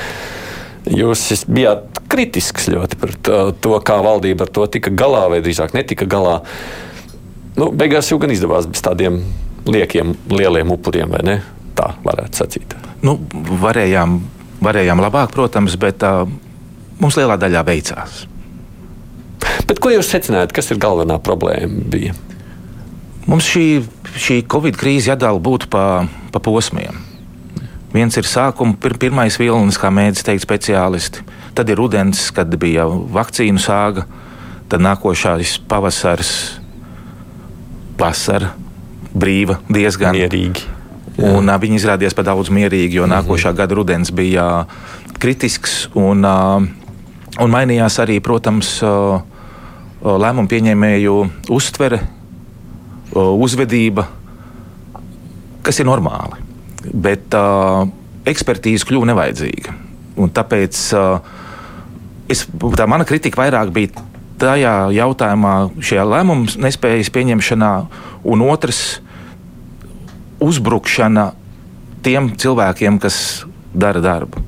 [0.88, 5.76] Jūs bijāt kritisks ļoti par to, to, kā valdība ar to tika galā, vai drīzāk
[5.76, 6.40] netika galā.
[7.58, 9.20] Nu, beigās jau gan izdevās bez tādiem
[9.68, 11.36] liekiem, lieliem upuriem, vai ne?
[11.76, 12.74] Tā varētu sacīt.
[13.04, 13.16] Nu,
[13.62, 14.18] varējām,
[14.64, 16.24] varējām labāk, protams, bet uh,
[17.00, 18.24] mums lielā daļā veicās.
[19.68, 21.86] Bet ko jūs secinājāt, kas ir galvenā problēma?
[21.92, 22.16] Bija?
[23.28, 23.66] Mums šī,
[24.18, 26.98] šī Covid krīze jādala būtu pa, pa posmiem.
[27.92, 31.22] Viens ir sākuma, pir, pirmais vilnis, kā mēdz teikt speciālisti.
[31.52, 34.06] Tad ir rudens, kad bija vakcīnu sāga,
[34.72, 36.61] tad nākošais pavasars,
[38.02, 38.52] vasara,
[39.14, 40.66] brīva, diezgan mierīgi.
[41.16, 41.32] Jā.
[41.36, 43.18] Un, uh, viņi izrādījās par daudz mierīgi, jo mm -hmm.
[43.20, 44.66] nākošā gada rudens bija
[45.18, 46.62] kritisks un, uh,
[47.38, 49.20] un mainījās arī, protams, uh,
[50.02, 51.16] lēmumu pieņēmēju
[51.54, 52.00] uztvere,
[53.14, 54.06] uzvedība,
[55.62, 56.40] kas ir normāli.
[56.92, 57.86] Bet uh,
[58.26, 59.74] ekspertīze kļuva nevajadzīga.
[60.22, 61.20] Un tāpēc uh,
[62.30, 64.02] es, tā mana kritika vairāk bija
[64.42, 67.72] tajā jautājumā, šajā lēmumu nespējas pieņemšanā,
[68.28, 69.00] un otrs-
[70.48, 71.32] uzbrukšana
[72.02, 74.42] tiem cilvēkiem, kas dara darbu.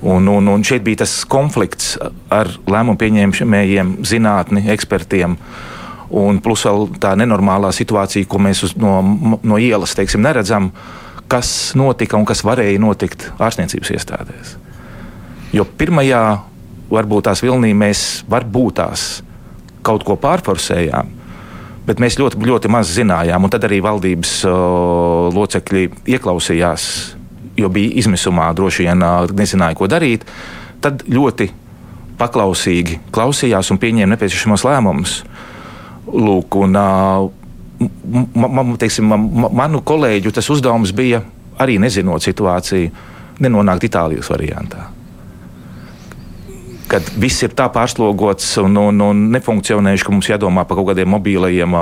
[0.00, 1.96] Un, un, un šeit bija tas konflikts
[2.30, 5.34] ar lēmumu pieņēmējiem, zinātni, ekspertiem.
[6.08, 9.00] Un plus vēl tā nenormālā situācija, ko mēs uz, no,
[9.42, 10.70] no ielas teiksim, neredzam,
[11.28, 14.54] kas notika un kas varēja notikt ārstniecības iestādēs.
[15.52, 16.22] Jo pirmajā,
[16.90, 19.06] varbūt tās vilnī mēs varbūt tās
[19.86, 21.12] kaut ko pārforsējām,
[21.88, 23.44] bet mēs ļoti, ļoti maz zinājām.
[23.44, 26.88] Un tad arī valdības uh, locekļi ieklausījās
[27.58, 29.02] jo bija izmisumā, droši vien
[29.36, 30.26] nezināja, ko darīt,
[30.82, 31.50] tad ļoti
[32.18, 35.16] paklausīgi klausījās un pieņēma nepieciešamos lēmumus.
[36.08, 36.78] Lūk, un,
[38.34, 41.22] man, teiksim, man, manu kolēģu tas uzdevums bija
[41.60, 42.92] arī nezinot situāciju,
[43.42, 44.88] nenonākt Itālijas variantā.
[46.88, 51.10] Kad viss ir tā pārslogots un, un, un nefunkcionējuši, ka mums jādomā par kaut kādiem
[51.12, 51.74] mobīlajiem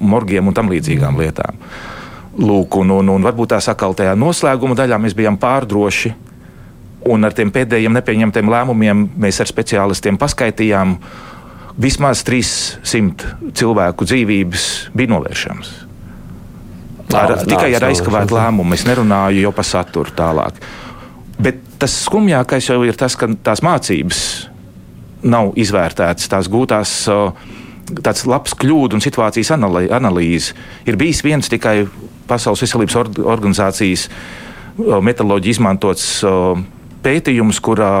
[0.00, 1.58] morgiem un tam līdzīgām lietām.
[2.40, 6.14] Lūk, un, un, un varbūt tā sakal tajā noslēguma daļā mēs bijām pārdroši.
[7.12, 10.96] Un ar tiem pēdējiem nepieņemtiem lēmumiem mēs ar speciālistiem paskaidrojām,
[11.76, 15.74] vismaz 300 cilvēku dzīvības bija novēršamas.
[17.14, 20.56] Ar, nā, tikai nā, ar aizkavētu lēmumu es nerunāju jau par saturu tālāk.
[21.36, 24.20] Bet tas skumjākais jau ir tas, ka tās mācības
[25.24, 26.94] nav izvērtētas, tās gūtās.
[28.04, 30.54] Tāds labs kļūdu un situācijas analīze.
[30.88, 31.82] Ir bijis viens tikai
[32.24, 34.06] Pasaules veselības organizācijas
[34.78, 36.06] metaloģija izmantots
[37.04, 37.92] pētījums, kurā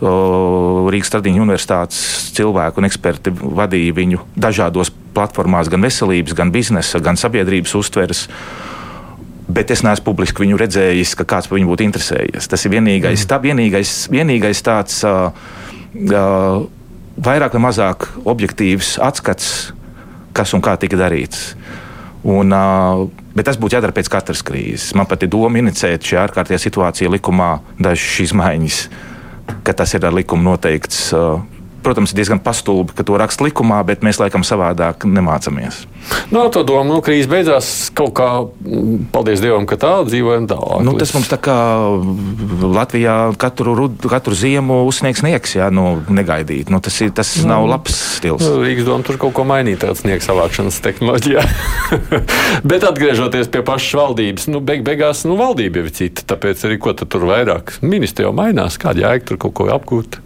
[0.00, 7.20] Rīgas Tradiņu universitātes cilvēku un eksperti vadīja viņu dažādos platformās, gan veselības, gan biznesa, gan
[7.20, 8.24] sabiedrības uztveres.
[9.50, 12.46] Bet es neesmu publiski viņu redzējis, ka kāds par viņu būtu interesējies.
[12.48, 13.28] Tas ir vienīgais, mm.
[13.28, 15.34] tā, vienīgais, vienīgais tāds uh,
[15.94, 19.72] vairāk vai mazāk objektīvs atskats,
[20.36, 21.54] kas un kā tika darīts.
[22.20, 22.52] Un,
[23.32, 24.92] bet tas būtu jādara pēc katras krīzes.
[24.98, 28.80] Man pat ir doma inicēt šajā ārkārtējā situācijā likumā dažas izmaiņas,
[29.64, 31.08] ka tas ir ar likumu noteikts.
[31.84, 35.84] Protams, ir diezgan pastulbi, ka to raksta likumā, bet mēs laikam savādāk nemācāmies.
[36.32, 40.84] No, to domu, nu, krīze beidzās kaut kā, mm, paldies Dievam, ka tā dzīvojam tālāk.
[40.86, 41.56] Nu, tas mums tā kā
[42.60, 46.70] Latvijā katru, katru ziemu uzsniegs sniegs, jā, nu, negaidīt.
[46.72, 48.44] Nu, tas ir, tas nu, nav labs stils.
[48.44, 51.44] Nu, Rīgas doma tur kaut ko mainīt, tāds sniegs savākšanas tehnoloģijā.
[52.70, 56.80] bet atgriežoties pie pašas valdības, nu, beig beigās, nu, valdība jau ir cita, tāpēc arī
[56.80, 57.78] ko tur vairāk?
[57.84, 60.20] Ministri jau mainās, kāda jēga tur kaut ko apgūt.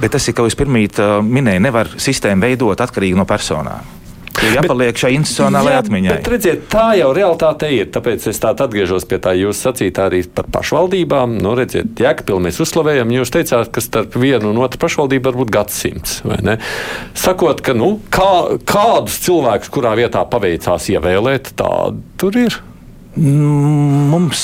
[0.00, 3.96] Bet tas ir, kā jūs pirmīt minēja, nevar sistēmu veidot atkarīgi no personām.
[4.44, 6.14] Ir jāpaliek šai institucionālajai atmiņai.
[6.18, 7.88] Bet, redziet, tā jau realitāte ir.
[7.92, 11.38] Tāpēc es tādu atgriežos pie tā jūsu sacītā arī par pašvaldībām.
[11.42, 13.14] Nu, redziet, Jēkabili mēs uzslavējam.
[13.16, 16.18] Jūs teicāt, ka starp vienu un otru pašvaldību var būt gadsimts.
[17.16, 18.30] Sakot, ka nu, kā,
[18.68, 22.60] kādus cilvēkus kurā vietā paveicās ievēlēt, tādu tur ir.
[23.16, 24.42] Mums,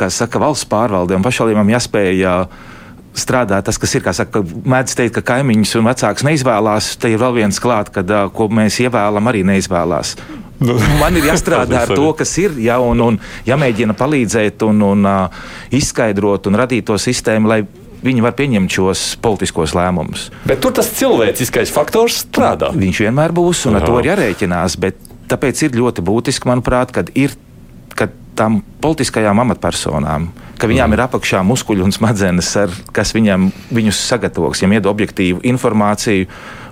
[0.00, 2.24] kā saka, valsts pārvaldēm pašvaldībām jāspēj.
[2.24, 2.72] Uh,
[3.18, 4.04] strādā tas, kas ir.
[4.16, 6.92] Saka, mēdz teikt, ka kaimiņus un vecāks neizvēlās.
[7.02, 10.16] Te ir vēl viens klāt, kad, ko mēs ievēlam, arī neizvēlās.
[10.62, 10.76] Nu.
[11.00, 15.42] Man ir jāstrādā ar to, kas ir, ja, un, un jāmēģina palīdzēt un, un uh,
[15.74, 17.60] izskaidrot un radīt to sistēmu, lai
[18.06, 20.30] viņi var pieņemt šos politiskos lēmumus.
[20.48, 22.70] Bet tur tas cilvēciskais faktors strādā.
[22.76, 23.82] Viņš vienmēr būs, un Jā.
[23.82, 24.78] ar to ir jārēķinās.
[24.80, 25.00] Bet
[25.30, 27.34] tāpēc ir ļoti būtiski, manuprāt, kad ir
[28.36, 30.28] tām politiskajām amatpersonām,
[30.60, 30.96] ka viņām mm.
[30.96, 36.28] ir apakšā muskuļi un smadzenes, ar, kas viņam, viņus sagatavos, viņiem iedod objektīvu informāciju,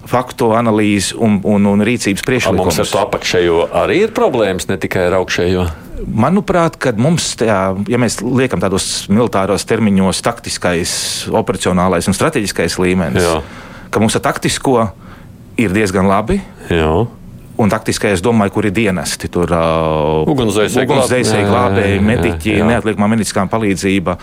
[0.08, 2.76] faktu analīzi un, un, un rīcības priekšlikumus.
[2.76, 5.64] Mums ar to apakšējo arī ir problēmas, ne tikai ar augšējo.
[6.04, 10.94] Manuprāt, kad mums, tajā, ja mēs liekam tādos militāros termiņos, taktiskais,
[11.32, 13.40] operacionālais un strateģiskais līmenis, Jā.
[13.88, 14.90] ka mums ar taktisko
[15.56, 16.42] ir diezgan labi.
[16.68, 17.06] Jā
[17.60, 19.30] Un taktiski es domāju, kur ir dienesti.
[19.30, 24.16] Tur uh, ugunsdzēsēji, glābēji, mediķi, neatliekamā medicīniskā palīdzība.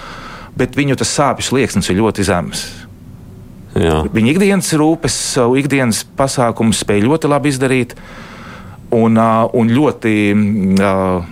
[0.60, 2.66] Bet viņu tas sāpju slieksnis ir ļoti zems.
[3.80, 4.02] Jā.
[4.12, 7.96] Viņi ikdienas rūpes, savu ikdienas pasākumu spēj ļoti labi izdarīt
[8.92, 11.30] un, uh, un ļoti uh,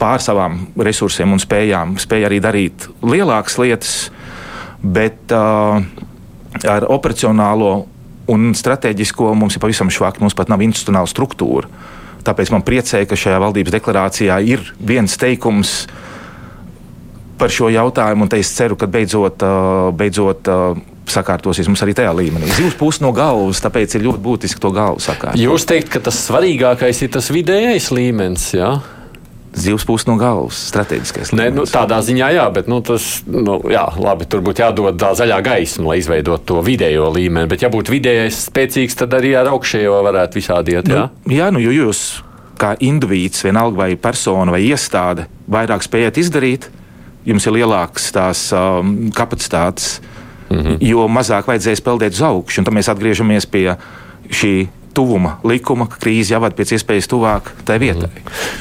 [0.00, 0.56] pār savām
[0.88, 3.92] resursiem un spējām spēj arī darīt lielākas lietas,
[4.80, 5.84] bet uh,
[6.64, 7.74] ar operacionālo
[8.30, 10.22] un strateģisko mums ir pavisam švaki.
[10.22, 11.70] Mums pat nav institucionāla struktūra.
[12.22, 15.86] Tāpēc man priecē, ka šajā valdības deklarācijā ir viens teikums
[17.40, 19.42] par šo jautājumu, un es ceru, ka beidzot,
[19.98, 20.50] beidzot
[21.10, 22.50] sakārtosies mums arī tajā līmenī.
[22.54, 25.40] Zivs pūs no galvas, tāpēc ir ļoti būtiski to galvu sakārtot.
[25.40, 28.46] Jūs teikt, ka tas svarīgākais ir tas vidējais līmenis?
[28.54, 28.76] Ja?
[29.52, 31.32] Zivs pūs no galvas, strateģiskais.
[31.36, 35.12] Nē, nu, tādā ziņā, jā, bet nu, tas, nu, jā, labi, tur būtu jādod tā
[35.18, 37.50] zaļā gaisma, lai izveidotu to vidējo līmeni.
[37.50, 40.88] Bet, ja būtu vidējais spēcīgs, tad arī ar augšējo varētu visādi iet.
[40.88, 42.22] Jā, nu, jā nu, jo jūs
[42.62, 46.68] kā indivīds, vienalga vai persona vai iestāde, vairāk spējat izdarīt,
[47.28, 50.00] jums ir lielākas tās um, kapacitātes,
[50.48, 50.78] mm -hmm.
[50.80, 52.60] jo mazāk vajadzēs peldēt uz augšu.
[52.60, 53.76] Un tad mēs atgriežamies pie
[54.30, 58.10] šī tuvuma likuma, ka krīze jāvada pēc iespējas tuvāk tai vietai.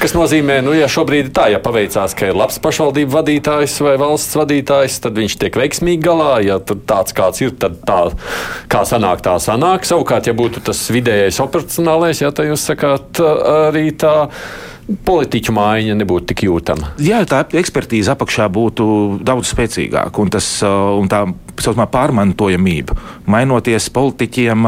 [0.02, 3.98] Kas nozīmē, nu, ja šobrīd ir tā, ja paveicās, ka ir labs pašvaldību vadītājs vai
[4.02, 6.34] valsts vadītājs, tad viņš tiek veiksmīgi galā.
[6.46, 8.02] Ja tāds kāds ir, tad tā
[8.72, 9.88] kā sanāk, tā sanāk.
[9.88, 14.16] Savukārt, ja būtu tas vidējais operacionālais, ja tā jūs sakāt, arī tā
[15.06, 16.94] politiķu mājiņa nebūtu tik jūtama.
[17.02, 18.86] Jā, tā ekspertīze apakšā būtu
[19.24, 21.24] daudz spēcīgāka un, tas, un tā
[21.62, 22.98] saucamā pārmantojamība.
[23.32, 24.68] Mainoties politiķiem,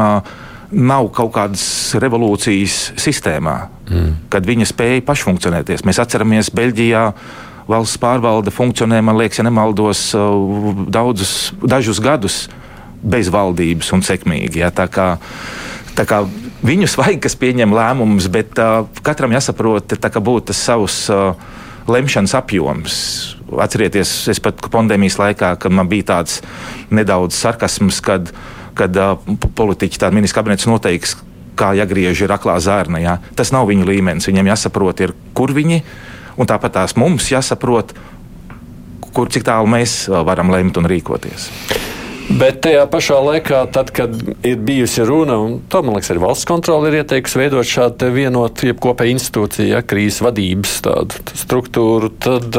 [0.74, 1.64] nav kaut kādas
[2.02, 3.56] revolūcijas sistēmā,
[3.88, 4.12] mm.
[4.32, 5.84] kad viņa spēja pašfunkcionēties.
[5.86, 7.04] Mēs atceramies, Beļģijā
[7.70, 12.44] valsts pārvalde funkcionē, man liekas, ja nemaldos, uh, daudzus, dažus gadus
[13.04, 14.62] bez valdības un sekmīgi.
[14.64, 15.14] Ja, tā kā,
[15.96, 16.24] tā kā
[16.64, 21.32] viņus vajag, kas pieņem lēmumus, bet uh, katram jāsaprot, ka būtu tas savs uh,
[21.88, 22.98] lemšanas apjoms.
[23.60, 26.40] Atcerieties, es pat pandēmijas laikā, kad man bija tāds
[26.92, 28.96] nedaudz sarkasms, kad uh, kad
[29.58, 31.16] politiķi, tāda ministra kabinets noteiks,
[31.54, 32.98] kā jāgriež ir aklā zārna.
[33.02, 33.18] Jā.
[33.38, 34.26] Tas nav viņu līmenis.
[34.26, 35.94] Viņiem jāsaprot, ir, kur viņi ir,
[36.40, 37.94] un tāpat tās mums jāsaprot,
[39.14, 41.50] kur cik tālu mēs varam lemt un rīkoties.
[42.24, 44.14] Bet tajā pašā laikā, tad, kad
[44.48, 48.70] ir bijusi runa, un to man liekas, arī valsts kontrole ir ieteikusi veidot šādu vienotu,
[48.70, 52.56] jeb kopēju institūciju, ja, krīzes vadības tādu struktūru, tad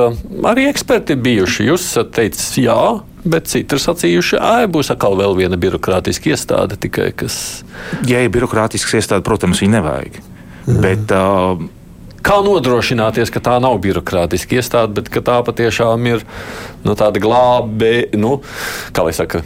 [0.51, 1.65] arī eksperti ir bijuši.
[1.71, 2.77] Jūs esat teicis, jā,
[3.25, 7.63] bet citi ir sacījuši, ka būs atkal vēl viena birokrātiska iestāde tikai kas.
[8.09, 10.21] Ja ir birokrātisks iestāde, protams, viņi nevajag.
[10.65, 10.81] Mhm.
[10.85, 11.65] Bet, uh,
[12.25, 16.23] Kā nodrošināties, ka tā nav birokrātiska iestāde, bet tā patiešām ir
[16.81, 18.39] nu, tāda glābe, nu,
[18.89, 19.43] kā lai saka,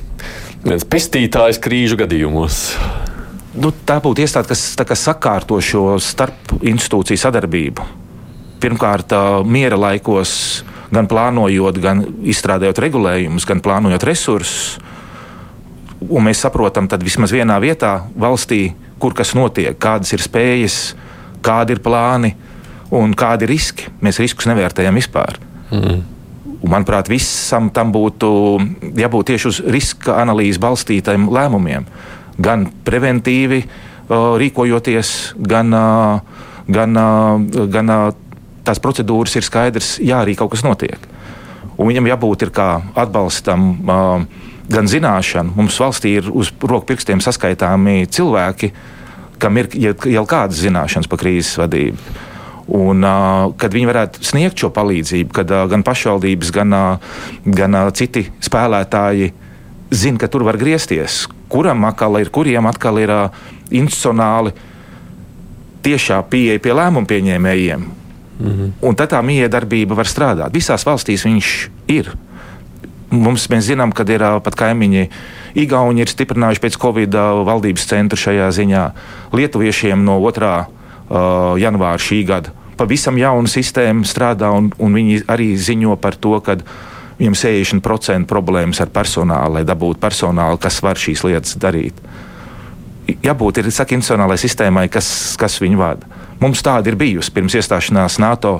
[0.63, 2.61] viens pestītājs krīžu gadījumos?
[3.59, 7.87] Nu, tā būtu iestāde, kas, kas sakārto šo starp institūciju sadarbību.
[8.63, 9.11] Pirmkārt,
[9.43, 14.77] miera laikos gan plānojot, gan izstrādājot regulējumus, gan plānojot resursus.
[15.99, 20.77] Un mēs saprotam, tad vismaz vienā vietā valstī, kur kas notiek, kādas ir spējas,
[21.43, 22.33] kādi ir plāni
[22.95, 23.89] un kādi ir riski.
[24.03, 25.37] Mēs riskus nevērtējam vispār.
[25.69, 25.83] Mm.
[26.59, 28.29] Un, manuprāt, visam tam būtu
[28.99, 31.85] jābūt tieši uz riska analīzes balstītiem lēmumiem.
[32.39, 35.13] Gan preventīvi uh, rīkojoties,
[35.51, 38.09] gan, uh, gan, uh, gan uh,
[38.67, 40.99] tās procedūras ir skaidrs, jā, arī kaut kas notiek.
[41.79, 42.47] Un viņam jābūt
[42.99, 43.71] atbalstam.
[43.83, 48.71] Uh, gan zināšanu, mums valstī ir uz roku pirkstiem saskaitāmi cilvēki,
[49.41, 52.17] kam ir jau kādas zināšanas par krīzes vadību.
[52.69, 57.21] Un, uh, kad viņi varētu sniegt šo palīdzību, kad uh, gan pašvaldības, gan, uh,
[57.57, 59.31] gan uh, citi spēlētāji
[59.89, 63.39] zina, ka tur var griezties, kuram atkal ir, kuriem atkal ir uh,
[63.73, 64.53] institucionāli
[65.81, 67.87] tiešā pieeja pie lēmumu pieņēmējiem.
[68.39, 68.73] -hmm.
[68.81, 70.53] Un tad tā miedarbība var strādāt.
[70.53, 72.11] Visās valstīs viņš ir.
[73.11, 75.09] Mums, mēs zinām, ka ir pat kaimiņi.
[75.55, 77.13] Igauni ir stiprinājuši pēc Covid
[77.45, 78.91] valdības centra šajā ziņā.
[79.33, 80.65] Lietuviešiem no 2.
[81.09, 86.37] Uh, janvāra šī gada pavisam jauna sistēma strādā, un, un viņi arī ziņo par to,
[86.43, 86.57] ka
[87.19, 91.99] viņam 60% problēmas ar personālu, lai dabūtu personālu, kas var šīs lietas darīt.
[93.25, 95.09] Jābūt ir saka, institucionālai sistēmai, kas,
[95.39, 96.18] kas viņu vada.
[96.39, 98.59] Mums tāda ir bijusi pirms iestāšanās NATO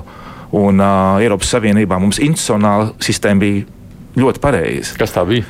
[0.56, 1.98] un uh, Eiropas Savienībā.
[2.00, 3.64] Mums institucionāla sistēma bija
[4.20, 4.96] ļoti pareiza.
[5.00, 5.46] Kas tā bija?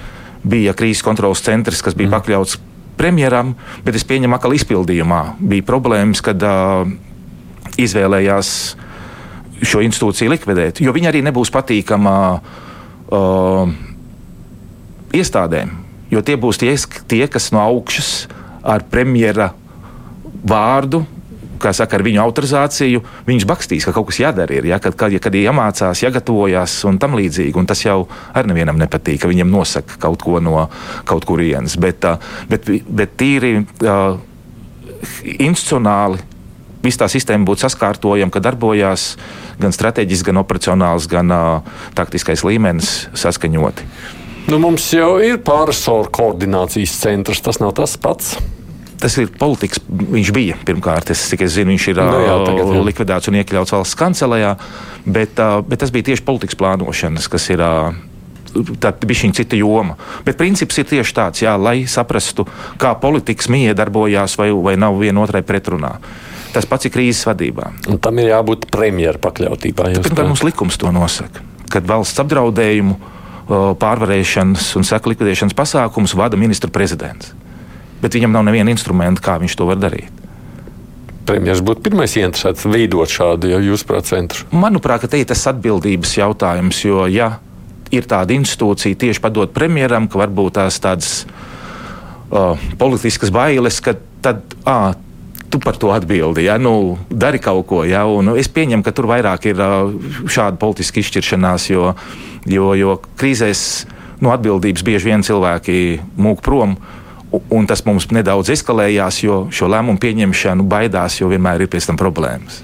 [0.47, 2.14] Bija krīzes kontrolas centrs, kas bija mm.
[2.16, 2.61] pakļauts
[3.01, 3.55] premjeram,
[3.85, 6.85] bet es pieņemu, ka izpildījumā bija problēmas, kad uh,
[7.81, 8.55] izvēlējās
[9.61, 13.72] šo institūciju likvidēt, jo viņa arī nebūs patīkama uh,
[15.16, 15.72] iestādēm.
[16.11, 16.72] Jo tie būs tie,
[17.11, 18.28] tie, kas no augšas
[18.66, 19.53] ar premjera
[20.41, 21.05] vārdu
[21.62, 24.56] kā saka, ar viņu autorizāciju viņus bakstīs, ka kaut kas jādara.
[24.56, 27.56] Ir, ja, kad, kad, kad jāmācās, jāgatavojas un tam līdzīgi.
[27.61, 28.02] Un tas jau
[28.34, 30.66] arī nevienam nepatīk, ka viņiem nosaka kaut ko no
[31.08, 31.76] kaut kurienes.
[31.80, 32.06] Bet,
[32.50, 34.18] bet, bet tīri uh,
[35.38, 36.20] institucionāli
[36.84, 39.11] visa tā sistēma būtu saskārtojama, ka darbojās
[39.61, 43.84] gan strateģiski, gan operacionāls, gan uh, taktiskais līmenis saskaņoti.
[44.48, 48.38] Nu, mums jau ir pārsoru koordinācijas centrs, tas nav tas pats
[49.01, 49.80] tas ir politikas.
[49.88, 52.84] Viņš bija pirmkārt, es tikai zinu, viņš ir no, nu jā, tagad, jā.
[52.90, 54.55] likvidēts un iekļauts valsts kancelējā,
[55.07, 57.64] bet, bet tas bija tieši politikas plānošanas, kas ir.
[58.51, 59.94] Tā bija šī cita joma.
[60.26, 62.48] Bet princips ir tieši tāds, jā, lai saprastu,
[62.82, 65.92] kā politikas mīja darbojās vai, vai nav vienotrai pretrunā.
[66.51, 67.68] Tas pats ir krīzes vadībā.
[67.92, 69.92] Un tam ir jābūt premjeras pakļautībā.
[70.03, 72.98] Pirmkārt, mums likums to nosaka, kad valsts apdraudējumu
[73.78, 77.30] pārvarēšanas un seku likvidēšanas pasākumus vada ministra prezidents
[78.03, 80.20] bet viņam nav neviena instrumenta, kā viņš to var darīt.
[81.28, 84.46] Premjerministrs būtu pirmais interesēts veidot šādu, ja jūs prāt, centru?
[84.57, 87.36] Manuprāt, te ir tas atbildības jautājums, jo, ja
[87.94, 94.42] ir tāda institūcija tieši padot premjeram, ka varbūt tās tādas uh, politiskas bailes, ka tad.
[94.64, 94.92] Uh,
[95.51, 96.44] tu par to atbildi.
[96.46, 96.61] Ja?
[96.62, 97.80] Nu, dari kaut ko.
[97.82, 98.05] Ja?
[98.07, 99.59] Un es pieņemu, ka tur vairāk ir
[100.30, 101.88] šāda politiska izšķiršanās, jo,
[102.46, 103.64] jo, jo krīzēs
[104.22, 105.80] nu, atbildības bieži vien cilvēki
[106.22, 106.76] mūk prom.
[106.78, 106.99] Uh,
[107.31, 111.99] Un tas mums nedaudz eskalējās, jo šo lēmumu pieņemšanu baidās, jo vienmēr ir pēc tam
[112.01, 112.59] problēmas.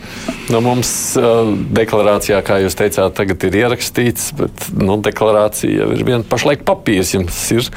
[0.50, 0.90] Nu, mums
[1.20, 6.66] uh, deklarācijā, kā jūs teicāt, tagad ir ierakstīts, bet nu, deklarācija jau ir viena pašlaik
[6.66, 7.14] papīrs.
[7.14, 7.70] Jums ir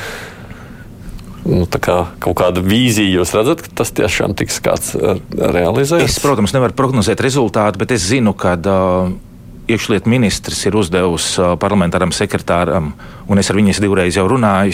[1.45, 6.15] nu, kā kaut kāda vīzija, jūs redzat, ka tas tiešām tiks kāds realizēts?
[6.15, 8.57] Es, protams, nevaru prognozēt rezultātu, bet es zinu, ka.
[8.65, 9.17] Uh,
[9.69, 12.87] Iekšlietu ministrs ir uzdevusi uh, parlamentāram sekretāram,
[13.29, 14.73] un es ar viņu divreiz jau runāju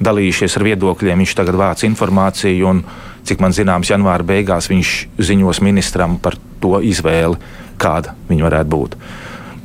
[0.00, 1.22] dalījušies ar viedokļiem.
[1.24, 2.82] Viņš tagad vāc informāciju, un
[3.28, 4.94] cik man zināms, janvāra beigās viņš
[5.30, 7.38] ziņos ministram par to izvēli,
[7.80, 8.96] kāda viņa varētu būt.
[8.96, 9.02] Mm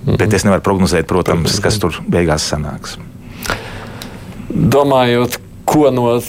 [0.05, 0.17] -hmm.
[0.17, 2.97] Bet es nevaru prognozēt, protams, kas tur beigās sanāks.
[4.49, 6.19] Domājot, ko no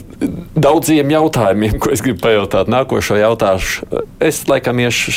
[0.55, 3.87] daudziem jautājumiem, ko es gribu pajautāt, nākošo jautāšu,
[4.21, 5.13] es laikam iešu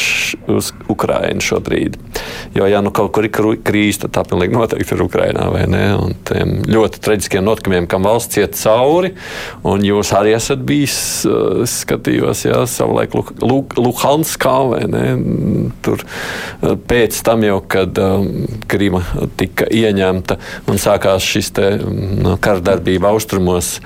[0.47, 1.97] uz Ukrajinu šobrīd.
[2.55, 5.83] Jo, ja nu kaut kur ir krīze, tad tā pilnīgi noteikti ir Ukrajinā vai ne?
[5.99, 9.13] Un tiem ļoti traģiskiem notikumiem, kam valsts iet cauri,
[9.67, 13.15] un jūs arī esat bijis, uh, skatījos, jā, savulaik
[13.77, 15.05] Luhanskā vai ne?
[15.85, 19.03] Tur uh, pēc tam jau, kad um, Krīma
[19.39, 20.39] tika ieņemta
[20.71, 23.77] un sākās šis te no, kardarbība austrumos.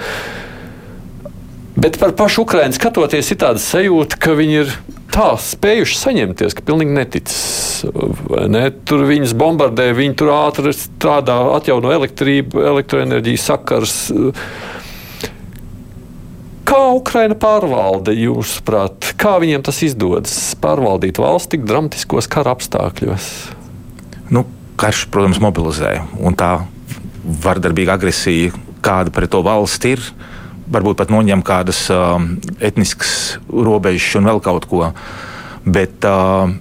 [1.81, 4.73] Bet par pašu Ukraiņu skatoties, ir tāda sajūta, ka viņi ir
[5.11, 7.31] tā spējuši saņemties, ka pilnīgi netic.
[8.51, 8.63] Ne?
[8.87, 13.97] Tur viņas bombardē, viņi tur ātri strādā, atjauno elektrību, elektroenerģijas sakars.
[16.71, 23.27] Kā Ukraina pārvalda, jūsuprāt, kā viņiem tas izdodas pārvaldīt valsti tik dramatiskos kara apstākļos?
[24.31, 24.45] Nu,
[24.79, 26.61] karš, protams, mobilizē, un tā
[27.43, 30.05] vardarbīga agresija, kāda pret to valsti ir,
[30.71, 32.17] varbūt pat noņem kādas uh,
[32.63, 34.91] etniskas robežas un vēl kaut ko.
[35.65, 36.51] Bet, uh,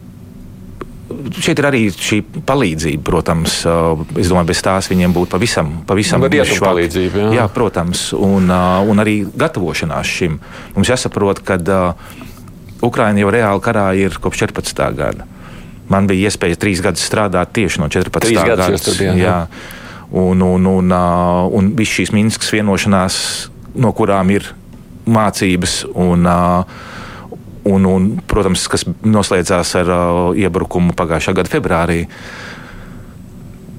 [1.11, 3.57] Šeit ir arī šī palīdzība, protams.
[3.67, 6.69] Uh, es domāju, bez tās viņiem būtu pavisam, pavisam švāk.
[6.69, 7.19] palīdzība.
[7.25, 7.31] Jā.
[7.41, 10.39] jā, protams, un, uh, un arī gatavošanās šim.
[10.77, 12.15] Mums jāsaprot, ka uh,
[12.87, 14.87] Ukraina jau reāli karā ir kopš 14.
[14.97, 15.27] gada.
[15.91, 18.23] Man bija iespēja trīs gadus strādāt tieši no 14.
[18.23, 18.71] Trīs gada.
[19.19, 19.39] Jā.
[20.11, 24.49] Un, un, un, uh, un viss šīs Minskas vienošanās no kurām ir
[25.11, 25.83] mācības.
[25.95, 26.27] Un,
[27.71, 29.93] un, un, protams, kas noslēdzās ar
[30.39, 32.01] iebrukumu pagājušā gada februārī.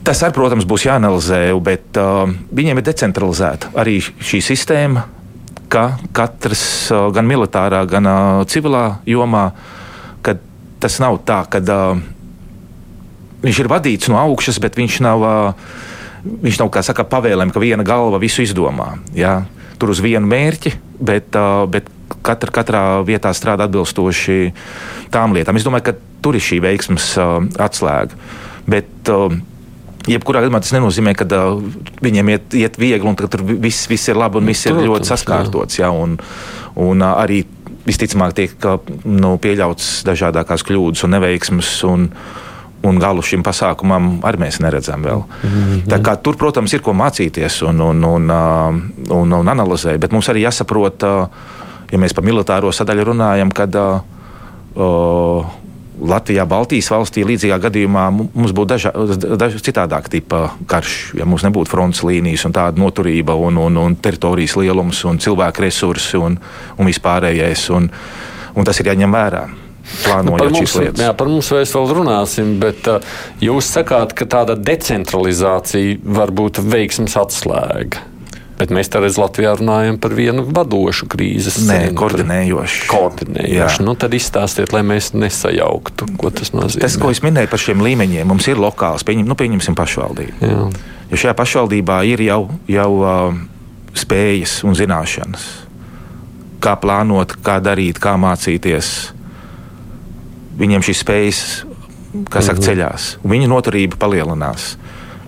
[0.06, 5.04] Tas arī, protams, būs jāanalizē, bet uh, viņiem ir decentralizēta arī šī sistēma,
[5.70, 5.84] ka
[6.18, 9.52] katrs, uh, gan militārā, gan uh, civilā jomā,
[10.82, 12.02] tas nav tā, ka uh,
[13.46, 15.74] viņš ir vadīts no augšas, bet viņš nav, uh,
[16.26, 18.96] viņš nav kā saka, pavēlēm, ka viena galva visu izdomā.
[19.14, 19.44] Ja?
[19.82, 21.38] Tur uz vienu mērķi, bet,
[21.74, 21.90] bet
[22.26, 24.52] katra, katrā vietā strādā atbilstoši
[25.14, 25.58] tām lietām.
[25.58, 27.16] Es domāju, ka tur ir šī veiksmes
[27.62, 28.20] atslēga.
[28.70, 29.10] Bet,
[30.10, 31.60] Jebkurā gadījumā tas nenozīmē, ka uh,
[32.02, 35.06] viņiem iet, iet viegli un ka tur viss, viss ir labi un viss ir ļoti
[35.12, 35.78] saskārtots.
[35.78, 36.16] Jā, un,
[36.82, 37.44] un uh, arī
[37.86, 41.70] visticamāk tiek uh, nu, pieļauts dažādākās kļūdas un neveiksmes.
[41.86, 42.51] Un, uh,
[42.84, 45.24] un galu šim pasākumam arī mēs neredzam vēl.
[45.44, 45.50] Mm
[45.88, 46.22] -hmm.
[46.22, 48.30] Tur, protams, ir ko mācīties un, un, un,
[49.10, 51.04] un, un analizēt, bet mums arī jāsaprot,
[51.92, 55.46] ja mēs par militāro sadaļu runājam, kad uh,
[56.02, 58.92] Latvijā, Baltijas valstī līdzīgā gadījumā mums būtu daža,
[59.38, 61.14] daž, citādāk tipa karš.
[61.20, 65.62] Ja mums nebūtu frontes līnijas un tāda noturība un, un, un teritorijas lielums un cilvēku
[65.62, 66.40] resursi un,
[66.78, 67.90] un vispārējais, un,
[68.56, 69.44] un tas ir jāņem vērā.
[70.04, 71.04] Plānojot nu, šīs lietas.
[71.06, 73.12] Jā, par mums mēs vēl runāsim, bet uh,
[73.44, 78.08] jūs sakāt, ka tāda decentralizācija var būt veiksmes atslēga.
[78.62, 81.96] Bet mēs tagad Latvijā runājam par vienu vadošu krīzes centru.
[81.98, 82.84] koordinējošu.
[82.92, 83.86] Koordinējošu.
[83.88, 86.84] Nu, tad izstāstiet, lai mēs nesajauktu, ko tas nozīmē.
[86.84, 90.38] Tas, ko es minēju par šiem līmeņiem, mums ir lokāls, pieņem, nu, pieņemsim pašvaldību.
[90.46, 90.68] Jā.
[91.10, 93.42] Jo šajā pašvaldībā ir jau, jau uh,
[93.98, 95.48] spējas un zināšanas,
[96.62, 98.94] kā plānot, kā darīt, kā mācīties.
[100.62, 101.44] Viņiem šīs spējas,
[102.30, 104.76] kā saka, ceļās, un viņu noturība palielinās.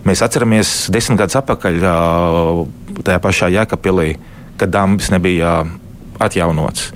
[0.04, 1.80] Mēs atceramies desmit gadus atpakaļ,
[3.08, 4.18] tajā pašā Jēkabpilī,
[4.60, 5.64] kad dambis nebija
[6.22, 6.92] atjaunots.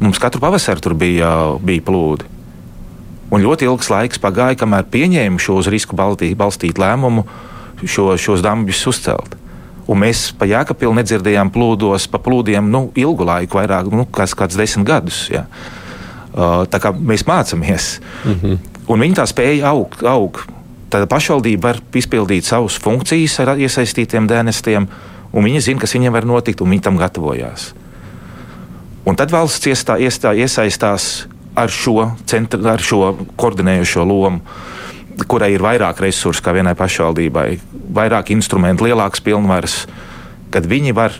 [0.00, 1.28] Mums katru pavasari tur bija,
[1.60, 2.30] bija plūdi.
[3.34, 7.24] Un ļoti ilgs laiks pagāja, kamēr pieņēma šo uz risku balstītu lēmumu,
[7.82, 9.34] šo, šos dambjus uzcelt.
[9.90, 14.56] Un mēs pa Jēkabpili nedzirdējām plūdos, pa plūdiem nu, ilgu laiku, vairāk, nu, kāds, kāds
[14.56, 15.26] desmit gadus.
[15.32, 15.44] Ja.
[16.34, 18.00] Uh, tā kā mēs mācāmies.
[18.24, 18.58] Mm -hmm.
[18.88, 20.02] Un viņi tā spēja augt.
[20.02, 20.40] Aug.
[20.90, 24.88] Tad pašvaldība var izpildīt savas funkcijas ar iesaistītiem dienestiem,
[25.32, 27.72] un viņi zina, kas viņiem var notikt, un viņi tam gatavojās.
[29.04, 34.40] Un tad valsts iestā, iestā, iesaistās ar šo, centra, ar šo koordinējošo lomu,
[35.26, 37.58] kurai ir vairāk resursu kā vienai pašvaldībai,
[37.94, 39.84] vairāk instrumentu, lielāks pilnvaras,
[40.50, 41.14] kad viņi var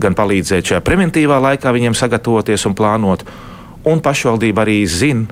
[0.00, 3.24] gan palīdzēt šajā preventīvā laikā viņiem sagatavoties un plānot,
[3.88, 5.26] un pašvaldība arī zina,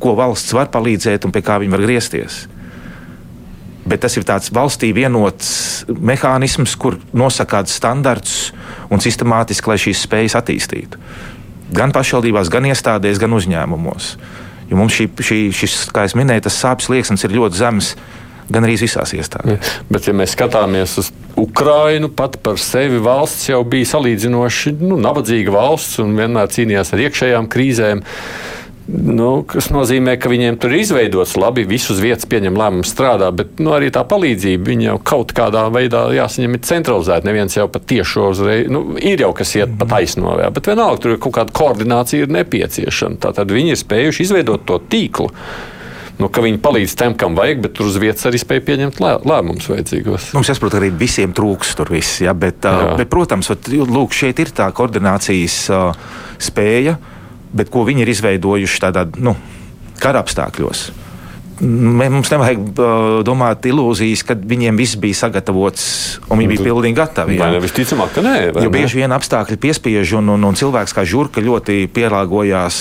[0.00, 2.44] ko valsts var palīdzēt un pie kā viņi var griezties
[3.90, 8.36] bet tas ir tāds valstī vienots mehānisms, kur nosaka kādus standartus
[8.92, 11.00] un sistemātiski, lai šīs spējas attīstītu.
[11.74, 14.14] Gan pašvaldībās, gan iestādēs, gan uzņēmumos.
[14.70, 17.94] Jo mums šī, šī, šis, kā jau minēju, tas sāpes liekas ir ļoti zems.
[18.50, 19.74] Gan arī visās iestādēs.
[19.90, 25.54] Bet, ja mēs skatāmies uz Ukrajinu, pat par sevi valsts jau bija salīdzinoši nu, nabadzīga
[25.54, 28.02] valsts un vienmēr cīnījās ar iekšējām krīzēm.
[28.90, 33.60] Nu, kas nozīmē, ka viņiem tur ir izveidots labi, visus vietas pieņem lēmumu strādā, bet
[33.62, 37.28] nu, arī tā palīdzība jau kaut kādā veidā jāsaņem centralizēta.
[37.28, 41.04] Neviens jau pat tiešo uzreiz, nu, ir jau kas iet pa taisno, jā, bet vienalga
[41.04, 43.20] tur ir kaut kāda koordinācija ir nepieciešama.
[43.22, 45.30] Tātad viņi ir spējuši izveidot to tīklu.
[46.20, 49.12] Nu, ka viņi palīdz tam, kam vajag, bet tur uz vietas arī spēj pieņemt lē,
[49.26, 50.30] lēmumus vajadzīgos.
[50.36, 52.94] Mums, saprot, arī visiem trūks tur viss, ja, bet, jā.
[53.00, 56.10] bet, protams, vat, lūk, šeit ir tā koordinācijas uh,
[56.40, 56.98] spēja.
[57.50, 59.32] Bet ko viņi ir izveidojuši tādā nu,
[59.98, 60.90] kara apstākļos.
[61.60, 62.84] Mums nevajag uh,
[63.26, 65.82] domāt ilūzijas, ka viņiem viss bija sagatavots
[66.30, 67.36] un viņi bija pilnīgi gatavi.
[67.36, 68.36] Jā, visticamāk, ka nē.
[68.64, 72.78] Jo bieži vien apstākļi piespiež un, un, un cilvēks kā žurka ļoti pielāgojās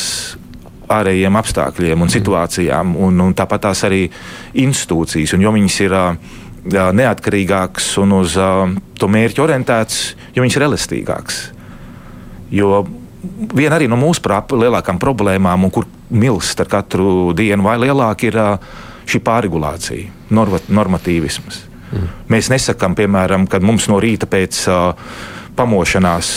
[0.90, 4.06] ārējiem apstākļiem un situācijām, un, un tāpat tās arī
[4.64, 5.36] institūcijas.
[5.38, 5.96] Un, jo viņas ir
[7.00, 8.36] neatkarīgākas un uz
[9.00, 10.02] to mērķu orientētas,
[10.36, 11.40] jo viņas ir elastīgākas.
[12.54, 12.84] Jo
[13.54, 18.40] viena arī no mūsu lielākām problēmām, un kur milst ar katru dienu vai lielāk, ir
[19.10, 21.66] šī pārregulācija, normatīvisms.
[21.90, 22.10] Mm.
[22.30, 24.92] Mēs nesakām, piemēram, kad mums no rīta pēc uh,
[25.58, 26.34] pamošanās,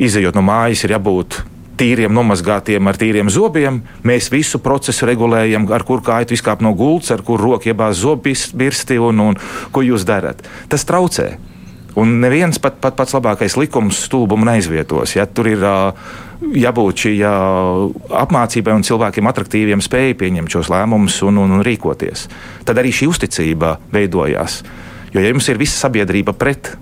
[0.00, 1.42] izējot no mājas, ir jābūt
[1.78, 3.82] tīriem, nomazgātiem ar tīriem zobiem.
[4.06, 9.00] Mēs visu procesu regulējam, ar kur kāju izkāpt no gultas, ar kur roku iebāzt zobbirsti
[9.02, 9.38] un, un
[9.72, 10.42] ko jūs darat.
[10.72, 11.34] Tas traucē.
[11.96, 15.14] Un neviens pat, pat pats labākais likums stulbumu neizvietos.
[15.16, 15.24] Ja?
[15.24, 15.62] Tur ir
[16.44, 17.32] jābūt šī jā,
[18.20, 22.26] apmācībai un cilvēkiem attraktīviem spēju pieņemt šos lēmumus un, un, un rīkoties.
[22.68, 24.60] Tad arī šī uzticība veidojās.
[25.14, 26.74] Jo ja jums ir visa sabiedrība pret,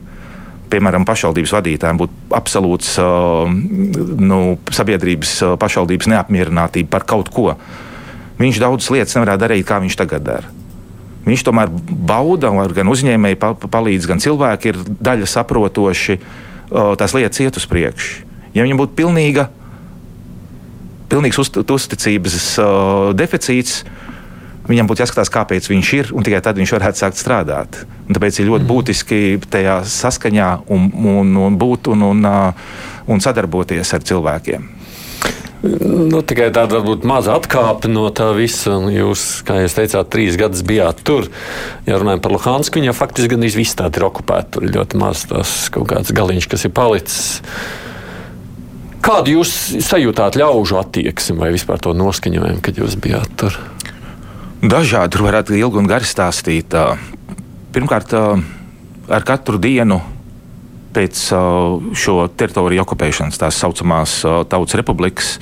[0.75, 3.47] piemēram, pašvaldības vadītājiem būtu absolūts uh,
[4.19, 4.41] nu,
[4.75, 7.55] sabiedrības uh, pašvaldības neapmierinātība par kaut ko.
[8.41, 10.51] Viņš daudzas lietas nevarētu darīt, kā viņš tagad dara.
[11.25, 11.71] Viņš tomēr
[12.05, 16.19] bauda, gan uzņēmēji palīdz, gan cilvēki ir daļa saprotoši,
[17.01, 18.27] tās lietas iet uz priekšu.
[18.53, 19.47] Ja viņam būtu pilnīga,
[21.09, 22.37] pilnīgs uzt, uzticības
[23.17, 23.87] deficīts,
[24.69, 27.83] viņam būtu jāskatās, kāpēc viņš ir, un tikai tad viņš varētu sākt strādāt.
[28.09, 28.71] Un tāpēc ir ļoti mm.
[28.71, 32.31] būtiski tajā saskaņā un, un, un būt un, un,
[33.09, 34.71] un sadarboties ar cilvēkiem.
[35.65, 38.75] Nu, tikai tāda varbūt maza atkāpe no tā visa.
[38.93, 41.31] Jūs, kā jūs teicāt, trīs gadus bijāt tur.
[41.89, 44.59] Ja runājam par Luhansku, viņa faktiski gandrīz viss tāda ir okupēta.
[44.59, 47.23] Tur ir ļoti maz tās kaut kāds galiņš, kas ir palicis.
[49.05, 49.55] Kādu jūs
[49.85, 53.57] sajūtāt ļaužu attieksmi vai vispār to noskaņojumu, kad jūs bijāt tur?
[54.65, 56.73] Dažādi tur varētu ilgi un gari stāstīt.
[57.75, 59.99] Pirmkārt, ar katru dienu
[60.95, 61.21] pēc
[62.01, 64.15] šo teritoriju okupēšanas, tās saucamās
[64.49, 65.35] Tautas Republikas,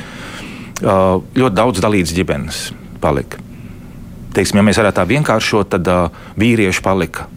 [0.83, 2.61] ļoti daudz dalītas ģimenes
[3.05, 3.39] palika.
[4.35, 5.93] Teiksim, ja mēs varētu tā vienkāršot, tad
[6.43, 7.29] vīrieši palika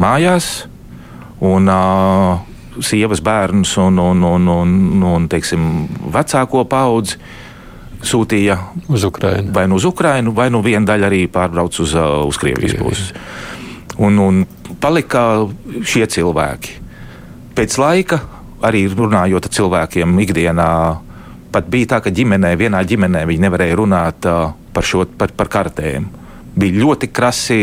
[0.00, 0.64] mājās,
[1.44, 1.68] un
[2.80, 7.20] sievas bērnus un, un, un, un, un teiksim, vecāko paudzi
[8.08, 9.52] sūtīja uz Ukrajinu.
[9.54, 13.10] Vai nu uz Ukrajinu, vai nu viena daļa arī pārbrauc uz, uh, uz Krievijas pusi.
[14.02, 14.42] Un, un
[14.82, 15.44] palika
[15.86, 16.80] šie cilvēki.
[17.54, 18.20] Pēc laika,
[18.64, 20.70] arī runājot ar cilvēkiem ikdienā,
[21.54, 25.50] pat bija tā, ka ģimenē, vienā ģimenē viņi nevarēja runāt uh, par, šo, par, par
[25.52, 26.08] kartēm.
[26.54, 27.60] Bija ļoti krasi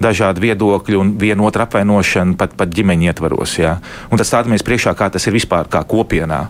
[0.00, 3.58] dažādi viedokļi un viena otra apvainošana pat, pat ģimeņa ietvaros.
[3.60, 3.76] Ja?
[4.10, 6.46] Un tas stādamies priekšā, kā tas ir vispār kā kopienā.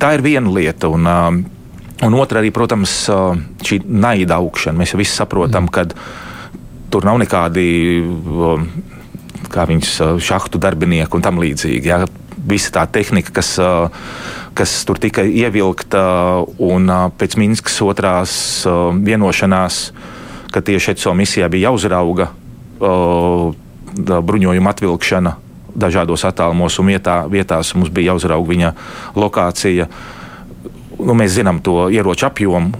[0.00, 0.90] Tā ir viena lieta.
[0.90, 1.57] Un, uh,
[2.06, 2.92] Un otra arī, protams,
[3.66, 4.78] šī naida augšana.
[4.78, 5.72] Mēs visi saprotam, mm.
[5.74, 5.86] ka
[6.92, 7.64] tur nav nekādi
[9.50, 11.90] kā viņas šahtu darbinieki un tam līdzīgi.
[11.90, 12.04] Ja?
[12.48, 13.56] Visa tā tehnika, kas,
[14.56, 16.02] kas tur tika ievilkta
[16.62, 16.86] un
[17.18, 18.34] pēc Minskas otrās
[18.94, 19.80] vienošanās,
[20.54, 22.30] ka tieši ECO misijā bija jāuzrauga
[23.98, 25.34] bruņojuma atvilkšana
[25.78, 28.70] dažādos attālumos un vietā, vietās mums bija jāuzrauga viņa
[29.18, 29.88] lokācija.
[29.88, 30.17] Uh,
[30.98, 32.72] nu, mēs zinām to ieroču apjomu,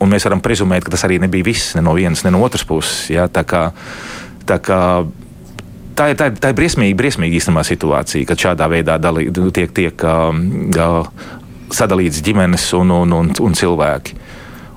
[0.00, 2.66] un mēs varam prezumēt, ka tas arī nebija viss ne no vienas, ne no otras
[2.68, 3.08] puses.
[3.12, 3.28] Ja?
[3.32, 3.62] Tā, kā,
[4.48, 4.80] tā, kā,
[5.96, 9.72] tā, ir, tā, ir, tā ir briesmīga, briesmīga īstenībā situācija, kad šādā veidā dalī, tiek,
[9.76, 11.08] tiek uh,
[11.72, 14.22] sadalīts ģimenes un, un, un, un cilvēki.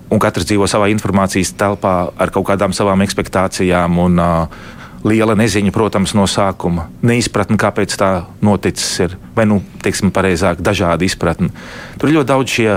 [0.09, 3.99] Un katrs dzīvo savā informācijas telpā ar kaut kādām savām expectācijām.
[4.07, 4.69] Un, uh,
[5.07, 6.89] liela neziņa, protams, no sākuma.
[7.05, 8.09] Neizpratne, kāpēc tā
[8.43, 11.51] noticis, ir, vai, nu, teiksim, pareizāk, dažādi izpratni.
[11.99, 12.69] Tur ir ļoti daudz šie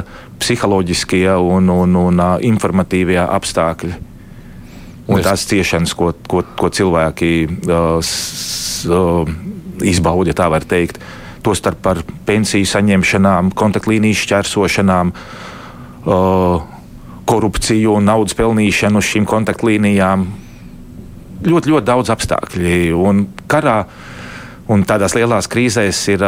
[0.42, 3.94] psiholoģiskie un, un, un informatīvie apstākļi.
[5.10, 5.26] Un es...
[5.26, 9.26] tās ciešanas, ko, ko, ko cilvēki uh, s, uh,
[9.82, 11.02] izbauda, tā var teikt.
[11.42, 15.10] Tostarp par pensiju saņemšanām, kontaktlīnijas šķērsošanām,
[16.06, 16.62] uh,
[17.26, 20.28] korupciju un naudas pelnīšanu uz šīm kontaktlīnijām,
[21.46, 22.76] ļoti, ļoti daudz apstākļu.
[22.98, 23.80] Un karā
[24.72, 26.24] un tādās lielās krīzēs ir,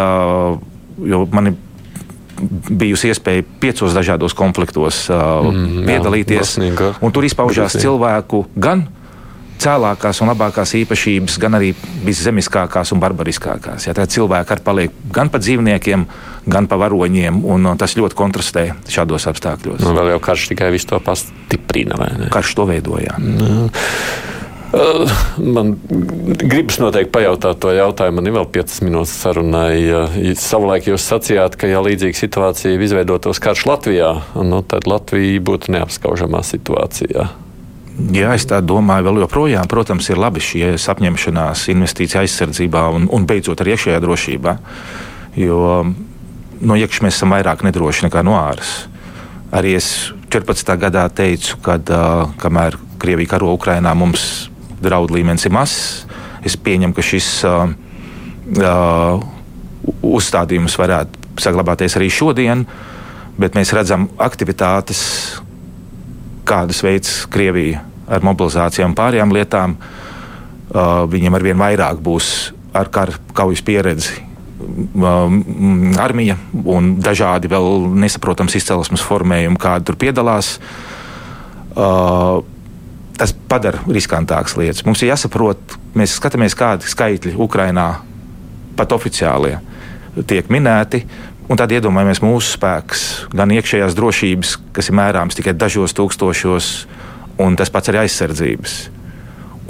[1.12, 1.62] jo man ir
[2.70, 6.58] bijusi iespēja piecos dažādos konfliktos mm, piedalīties.
[6.58, 8.88] Jā, tur izpaužās cilvēku gan
[9.64, 11.70] cēlākās un labākās īpašības, gan arī
[12.04, 13.86] viszemiskākās un barbariskākās.
[13.86, 16.06] Ja, cilvēki arī paliek gan pa dzīvniekiem,
[16.50, 19.84] gan pa varoņiem, un tas ļoti kontrastē šādos apstākļos.
[19.86, 22.10] Nu, vēl jau karš tikai visu to pastiprina.
[22.34, 23.16] Karš to veidojā.
[23.22, 23.68] Nu.
[25.38, 25.74] Man
[26.40, 28.18] gribas noteikti pajautāt to jautājumu.
[28.18, 30.34] Man ir vēl 5 minūtes sarunai.
[30.40, 34.10] Savulaik jūs sacījāt, ka ja līdzīga situācija izveidotos karš Latvijā,
[34.42, 37.28] nu, tad Latvija būtu neapskaužamā situācijā.
[38.14, 43.26] Jā, es tā domāju, vēl joprojām, protams, ir labi šie apņemšanās investīcija aizsardzībā un, un
[43.28, 44.56] beidzot arī iekšējā drošībā.
[45.38, 45.60] Jo
[46.64, 48.88] no iekšā mēs esam vairāk nedroši nekā no āras.
[49.54, 50.74] Arī es 14.
[50.82, 51.78] gadā teicu, ka
[52.42, 54.48] kamēr Krievija karo Ukrainā, mums
[54.84, 56.04] draudu līmenis ir mazs.
[56.44, 57.70] Es pieņemu, ka šis uh,
[58.60, 59.24] uh,
[60.04, 62.66] uzstādījums varētu saglabāties arī šodien,
[63.40, 65.00] bet mēs redzam aktivitātes,
[66.46, 69.78] kādas veids Krievija ar mobilizācijām un pārējām lietām.
[70.74, 72.30] Uh, viņiem arvien vairāk būs
[72.74, 74.20] ar kar, kaujas pieredzi.
[76.00, 76.36] Armija
[76.70, 80.56] un dažādi vēl nesaprotams izcelsmes formējumi, kādi tur piedalās.
[81.74, 82.42] Uh,
[83.18, 84.84] tas padara riskantākas lietas.
[84.86, 87.88] Mums ir jāsaprot, mēs skatāmies, kādi skaitļi Ukrajinā
[88.78, 89.58] pat oficiālie
[90.26, 91.04] tiek minēti.
[91.44, 93.00] Un tad iedomājamies mūsu spēks,
[93.36, 96.68] gan iekšējās drošības, kas ir mērāms tikai dažos tūkstošos,
[97.44, 98.78] un tas pats arī aizsardzības.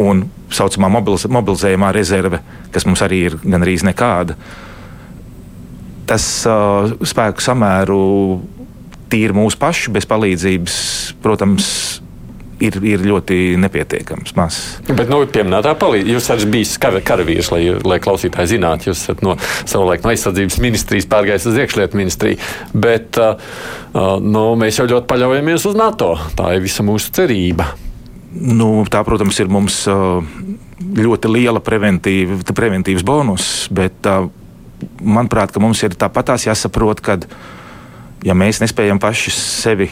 [0.05, 2.41] Un tā saucamā mobiliz mobilizējumā rezerve,
[2.75, 4.37] kas mums arī ir gandrīz nekāda.
[6.09, 7.99] Tas uh, spēku samēru
[9.13, 10.77] tīri mūsu pašu bez palīdzības,
[11.25, 11.69] protams,
[12.67, 14.35] ir, ir ļoti nepietiekams.
[14.39, 14.59] Maz.
[14.89, 16.11] Bet, nu, piemēram, tā palīdz.
[16.15, 20.61] Jūs esat bijis kar, karavīrs, lai, lai klausītāji zinātu, jūs esat no savulaik no aizsardzības
[20.65, 22.41] ministrijas pārgājis uz iekšlietu ministriju.
[22.75, 23.41] Bet uh,
[23.93, 26.15] uh, nu, mēs jau ļoti paļaujamies uz NATO.
[26.39, 27.71] Tā ir visa mūsu cerība.
[28.35, 30.25] Nu, tā, protams, ir mums uh,
[30.99, 34.27] ļoti liela preventīva, preventīvs bonus, bet uh,
[35.01, 37.19] manuprāt, mums ir tāpatās jāsaprot, ka
[38.25, 39.91] ja mēs nespējam paši sevi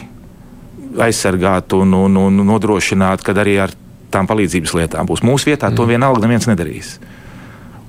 [1.01, 3.73] aizsargāt un, un, un nodrošināt, ka arī ar
[4.13, 5.23] tām palīdzības lietām būs.
[5.25, 5.77] Mūsu vietā mm.
[5.77, 6.97] to vienalga neviens nedarīs.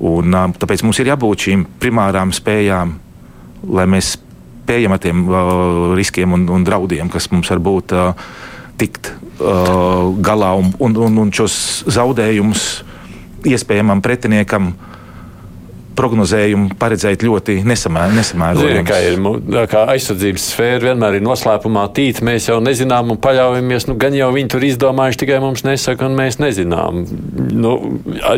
[0.05, 2.97] Un, tāpēc mums ir jābūt šīm primārām spējām,
[3.77, 8.27] lai mēs spējam ar tiem uh, riskiem un, un draudiem, kas mums var būt, uh,
[8.81, 12.67] tikt uh, galā un, un, un, un šos zaudējumus
[13.45, 14.94] iespējamam pretiniekam uh,
[15.99, 18.85] prognozējumu paredzēt ļoti nesamērojami.
[18.89, 19.21] Kā, ir,
[19.71, 23.89] kā aizsardzības sfēra vienmēr ir noslēpumā tīta, mēs jau nezinām un paļaujamies.
[23.91, 27.05] Nu, gan jau viņi tur izdomājuši, tikai mums nesaka, un mēs nezinām.
[27.55, 27.77] Nu,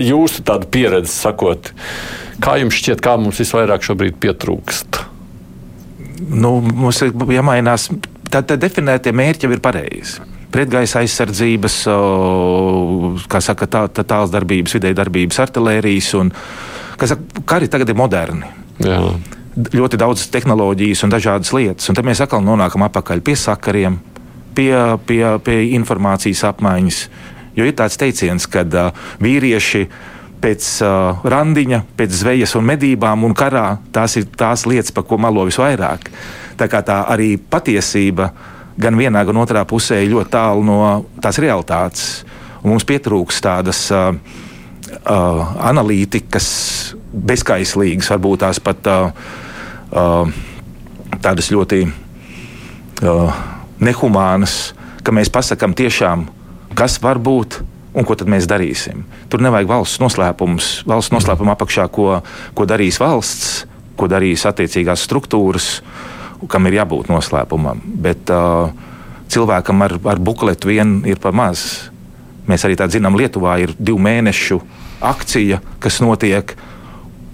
[0.03, 1.73] jūsu tāda pieredze sakot,
[2.45, 5.03] kā jums šķiet, kā mums visvairāk šobrīd pietrūkst?
[6.33, 7.91] Nu, mums ir jāmainās
[8.33, 10.25] tad, definētie mērķi jau ir pareizi.
[10.55, 11.81] Pretgaisa aizsardzības,
[13.29, 16.31] kā saka, tā, tā, tāls darbības, vidēji darbības, artērijas un
[17.05, 18.49] saka, kari tagad ir moderni.
[18.83, 19.01] Jā.
[19.57, 21.89] Ļoti daudz tehnoloģijas un dažādas lietas.
[21.89, 24.01] Un tad mēs atkal nonākam atpakaļ pie sakariem,
[24.57, 24.73] pie,
[25.09, 27.01] pie, pie informācijas apmaiņas.
[27.57, 29.87] Jo ir tāds teiciens, ka uh, vīrieši
[30.45, 35.17] pēc uh, randiņa, pēc zvejas un medībām un karā tās ir tās lietas, par ko
[35.21, 36.11] malo visvairāk.
[36.61, 38.31] Tā kā tā arī patiesība
[38.77, 40.81] gan vienā, gan otrā pusē ir ļoti tālu no
[41.25, 42.11] tās realitātes.
[42.63, 44.13] Un mums pietrūks tādas uh,
[45.07, 46.49] uh, analītikas,
[47.13, 48.83] bezkaislīgas, varbūt tās pat
[51.23, 51.85] tādas ļoti
[53.81, 54.57] nehumānas,
[55.07, 56.27] ka mēs pasakām tiešām,
[56.77, 57.61] kas var būt
[57.97, 59.07] un ko tad mēs darīsim.
[59.33, 62.21] Tur nevajag valsts noslēpumus, valsts noslēpumu apakšā, ko,
[62.57, 63.65] ko darīs valsts,
[63.97, 65.71] ko darīs attiecīgās struktūras,
[66.53, 67.81] kam ir jābūt noslēpumam.
[68.05, 68.69] Bet uh,
[69.33, 71.89] cilvēkam ar, ar bukletu vien ir par maz.
[72.47, 74.61] Mēs arī tā zinām, Lietuvā ir divu mēnešu
[75.05, 76.53] akcija, kas notiek.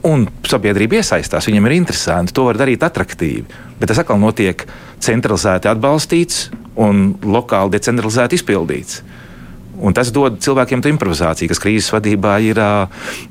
[0.08, 3.44] Un sabiedrība iesaistās, viņam ir interesanti, to var darīt attraktīvi.
[3.78, 4.64] Bet tas atkal notiek
[5.02, 6.48] centralizēti atbalstīts
[6.82, 9.02] un lokāli decentralizēti izpildīts.
[9.80, 12.58] Un tas dod cilvēkiem to improvizāciju, kas krīzes vadībā ir,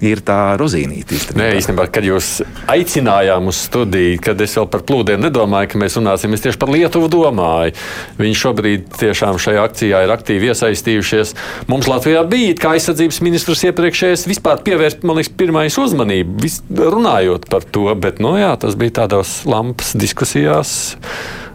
[0.01, 1.19] ir tā rozīnīte.
[1.37, 2.29] Nē, īstenībā, kad jūs
[2.71, 6.73] aicinājām uz studiju, kad es vēl par plūdiem nedomāju, ka mēs runāsim, es tieši par
[6.73, 7.75] Lietuvu domāju.
[8.17, 11.35] Viņi šobrīd tiešām šajā akcijā ir aktīvi iesaistījušies.
[11.69, 17.69] Mums Latvijā bija kā aizsardzības ministrs iepriekšējais vispār pievērst, man liekas, pirmais uzmanību, runājot par
[17.69, 20.73] to, bet, nu jā, tas bija tādos lampas diskusijās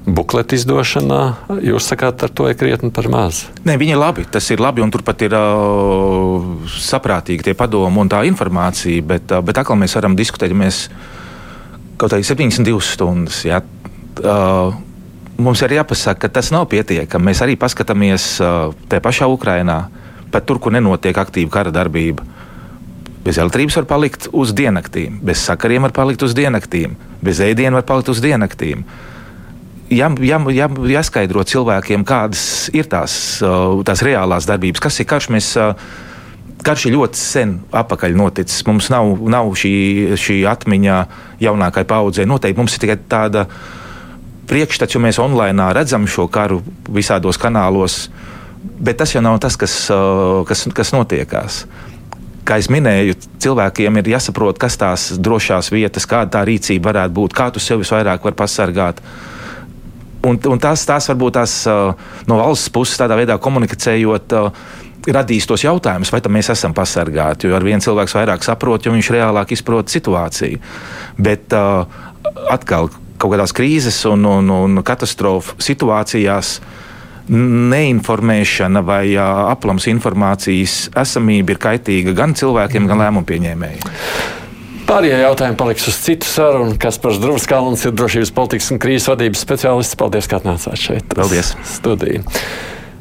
[0.06, 1.20] bukletu izdošanā,
[1.66, 3.44] jūs sakāt, ar to ir krietni par maz.
[3.66, 4.24] Nē, viņi ir labi.
[4.30, 9.02] Tas ir labi, un turpat ir uh, saprātīgi tie padomi un tā informācija.
[9.02, 10.86] Bet, uh, bet atkal mēs varam diskutēt, ja mēs
[11.98, 13.40] kaut kādā 72 stundas.
[13.48, 13.58] Ja,
[14.22, 14.76] uh,
[15.42, 17.32] mums ir jāpasaka, ka tas nav pietiekami.
[17.32, 19.80] Mēs arī paskatāmies uh, tajā pašā Ukrajinā,
[20.30, 22.22] pat tur, kur nenotiek aktīva kara darbība.
[23.26, 26.94] Bez elektrības var palikt uz diennaktīm, bez sakariem var palikt uz diennaktīm,
[27.26, 28.86] bez ēdiena var palikt uz diennaktīm.
[28.86, 29.12] Uh,
[29.90, 30.66] jā, jā, jā,
[30.96, 33.14] jāskaidro cilvēkiem, kādas ir tās,
[33.86, 35.30] tās reālās darbības, kas ir karš.
[35.34, 35.54] Mēs,
[36.66, 38.64] Karš ir ļoti sen atpakaļ noticis.
[38.66, 40.94] Mums nav, nav šī, šī atmiņa
[41.44, 42.24] jaunākai paudzei.
[42.26, 43.44] Noteikti mums ir tikai tāda
[44.50, 48.08] priekšstats, jo mēs online redzam šo karu visādos kanālos,
[48.80, 49.76] bet tas jau nav tas, kas,
[50.48, 51.60] kas, kas notiekās.
[52.48, 53.14] Kā jau minēju,
[53.44, 57.84] cilvēkiem ir jāsaprot, kas tās drošās vietas, kāda tā rīcība varētu būt, kā tu sevi
[57.84, 59.04] visvairāk vari pasargāt.
[59.04, 59.35] Uh,
[60.26, 61.52] Un, un tās, tās varbūt tās
[62.26, 64.34] no valsts puses tādā veidā komunicējot
[65.12, 67.46] radīs tos jautājumus, vai mēs esam pasargāti.
[67.46, 70.58] Jo ar vienu cilvēku vairāk saprot, jo viņš reālāk izprot situāciju.
[71.18, 71.86] Bet uh,
[72.50, 76.58] atkal kaut kādās krīzes un, un, un katastrofu situācijās.
[77.26, 84.44] Neinformēšana vai uh, aplams informācijas esamība ir kaitīga gan cilvēkiem, gan lēmumu pieņēmējiem.
[84.86, 86.76] Pārējie jautājumi paliks uz citu sarunu.
[86.78, 89.98] Kas par Zdruvs Kalns ir drošības politikas un krīzes vadības speciālists.
[89.98, 91.08] Paldies, ka atnācāt šeit.
[91.10, 91.56] Paldies.
[91.74, 92.22] Studiju.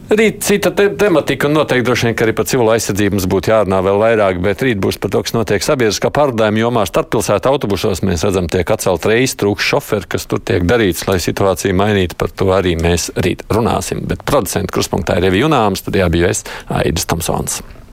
[0.06, 3.50] Rīt cita te tematika, un noteikti droši vien, ka arī par civilo aizsardzību mums būtu
[3.50, 6.84] jārunā vēl vairāk, bet rīt būs par to, kas notiek sabiedriskā pārvadājuma jomā.
[6.90, 11.78] Starppilsētu autobusos mēs redzam, tiek atcelt reizes trūks šoferi, kas tur tiek darīts, lai situāciju
[11.82, 12.18] mainītu.
[12.22, 14.06] Par to arī mēs rīt runāsim.
[14.10, 17.64] Bet producentu kruspunktā ir Revi Junāms, tad jā, bija es Aidis Tamsons.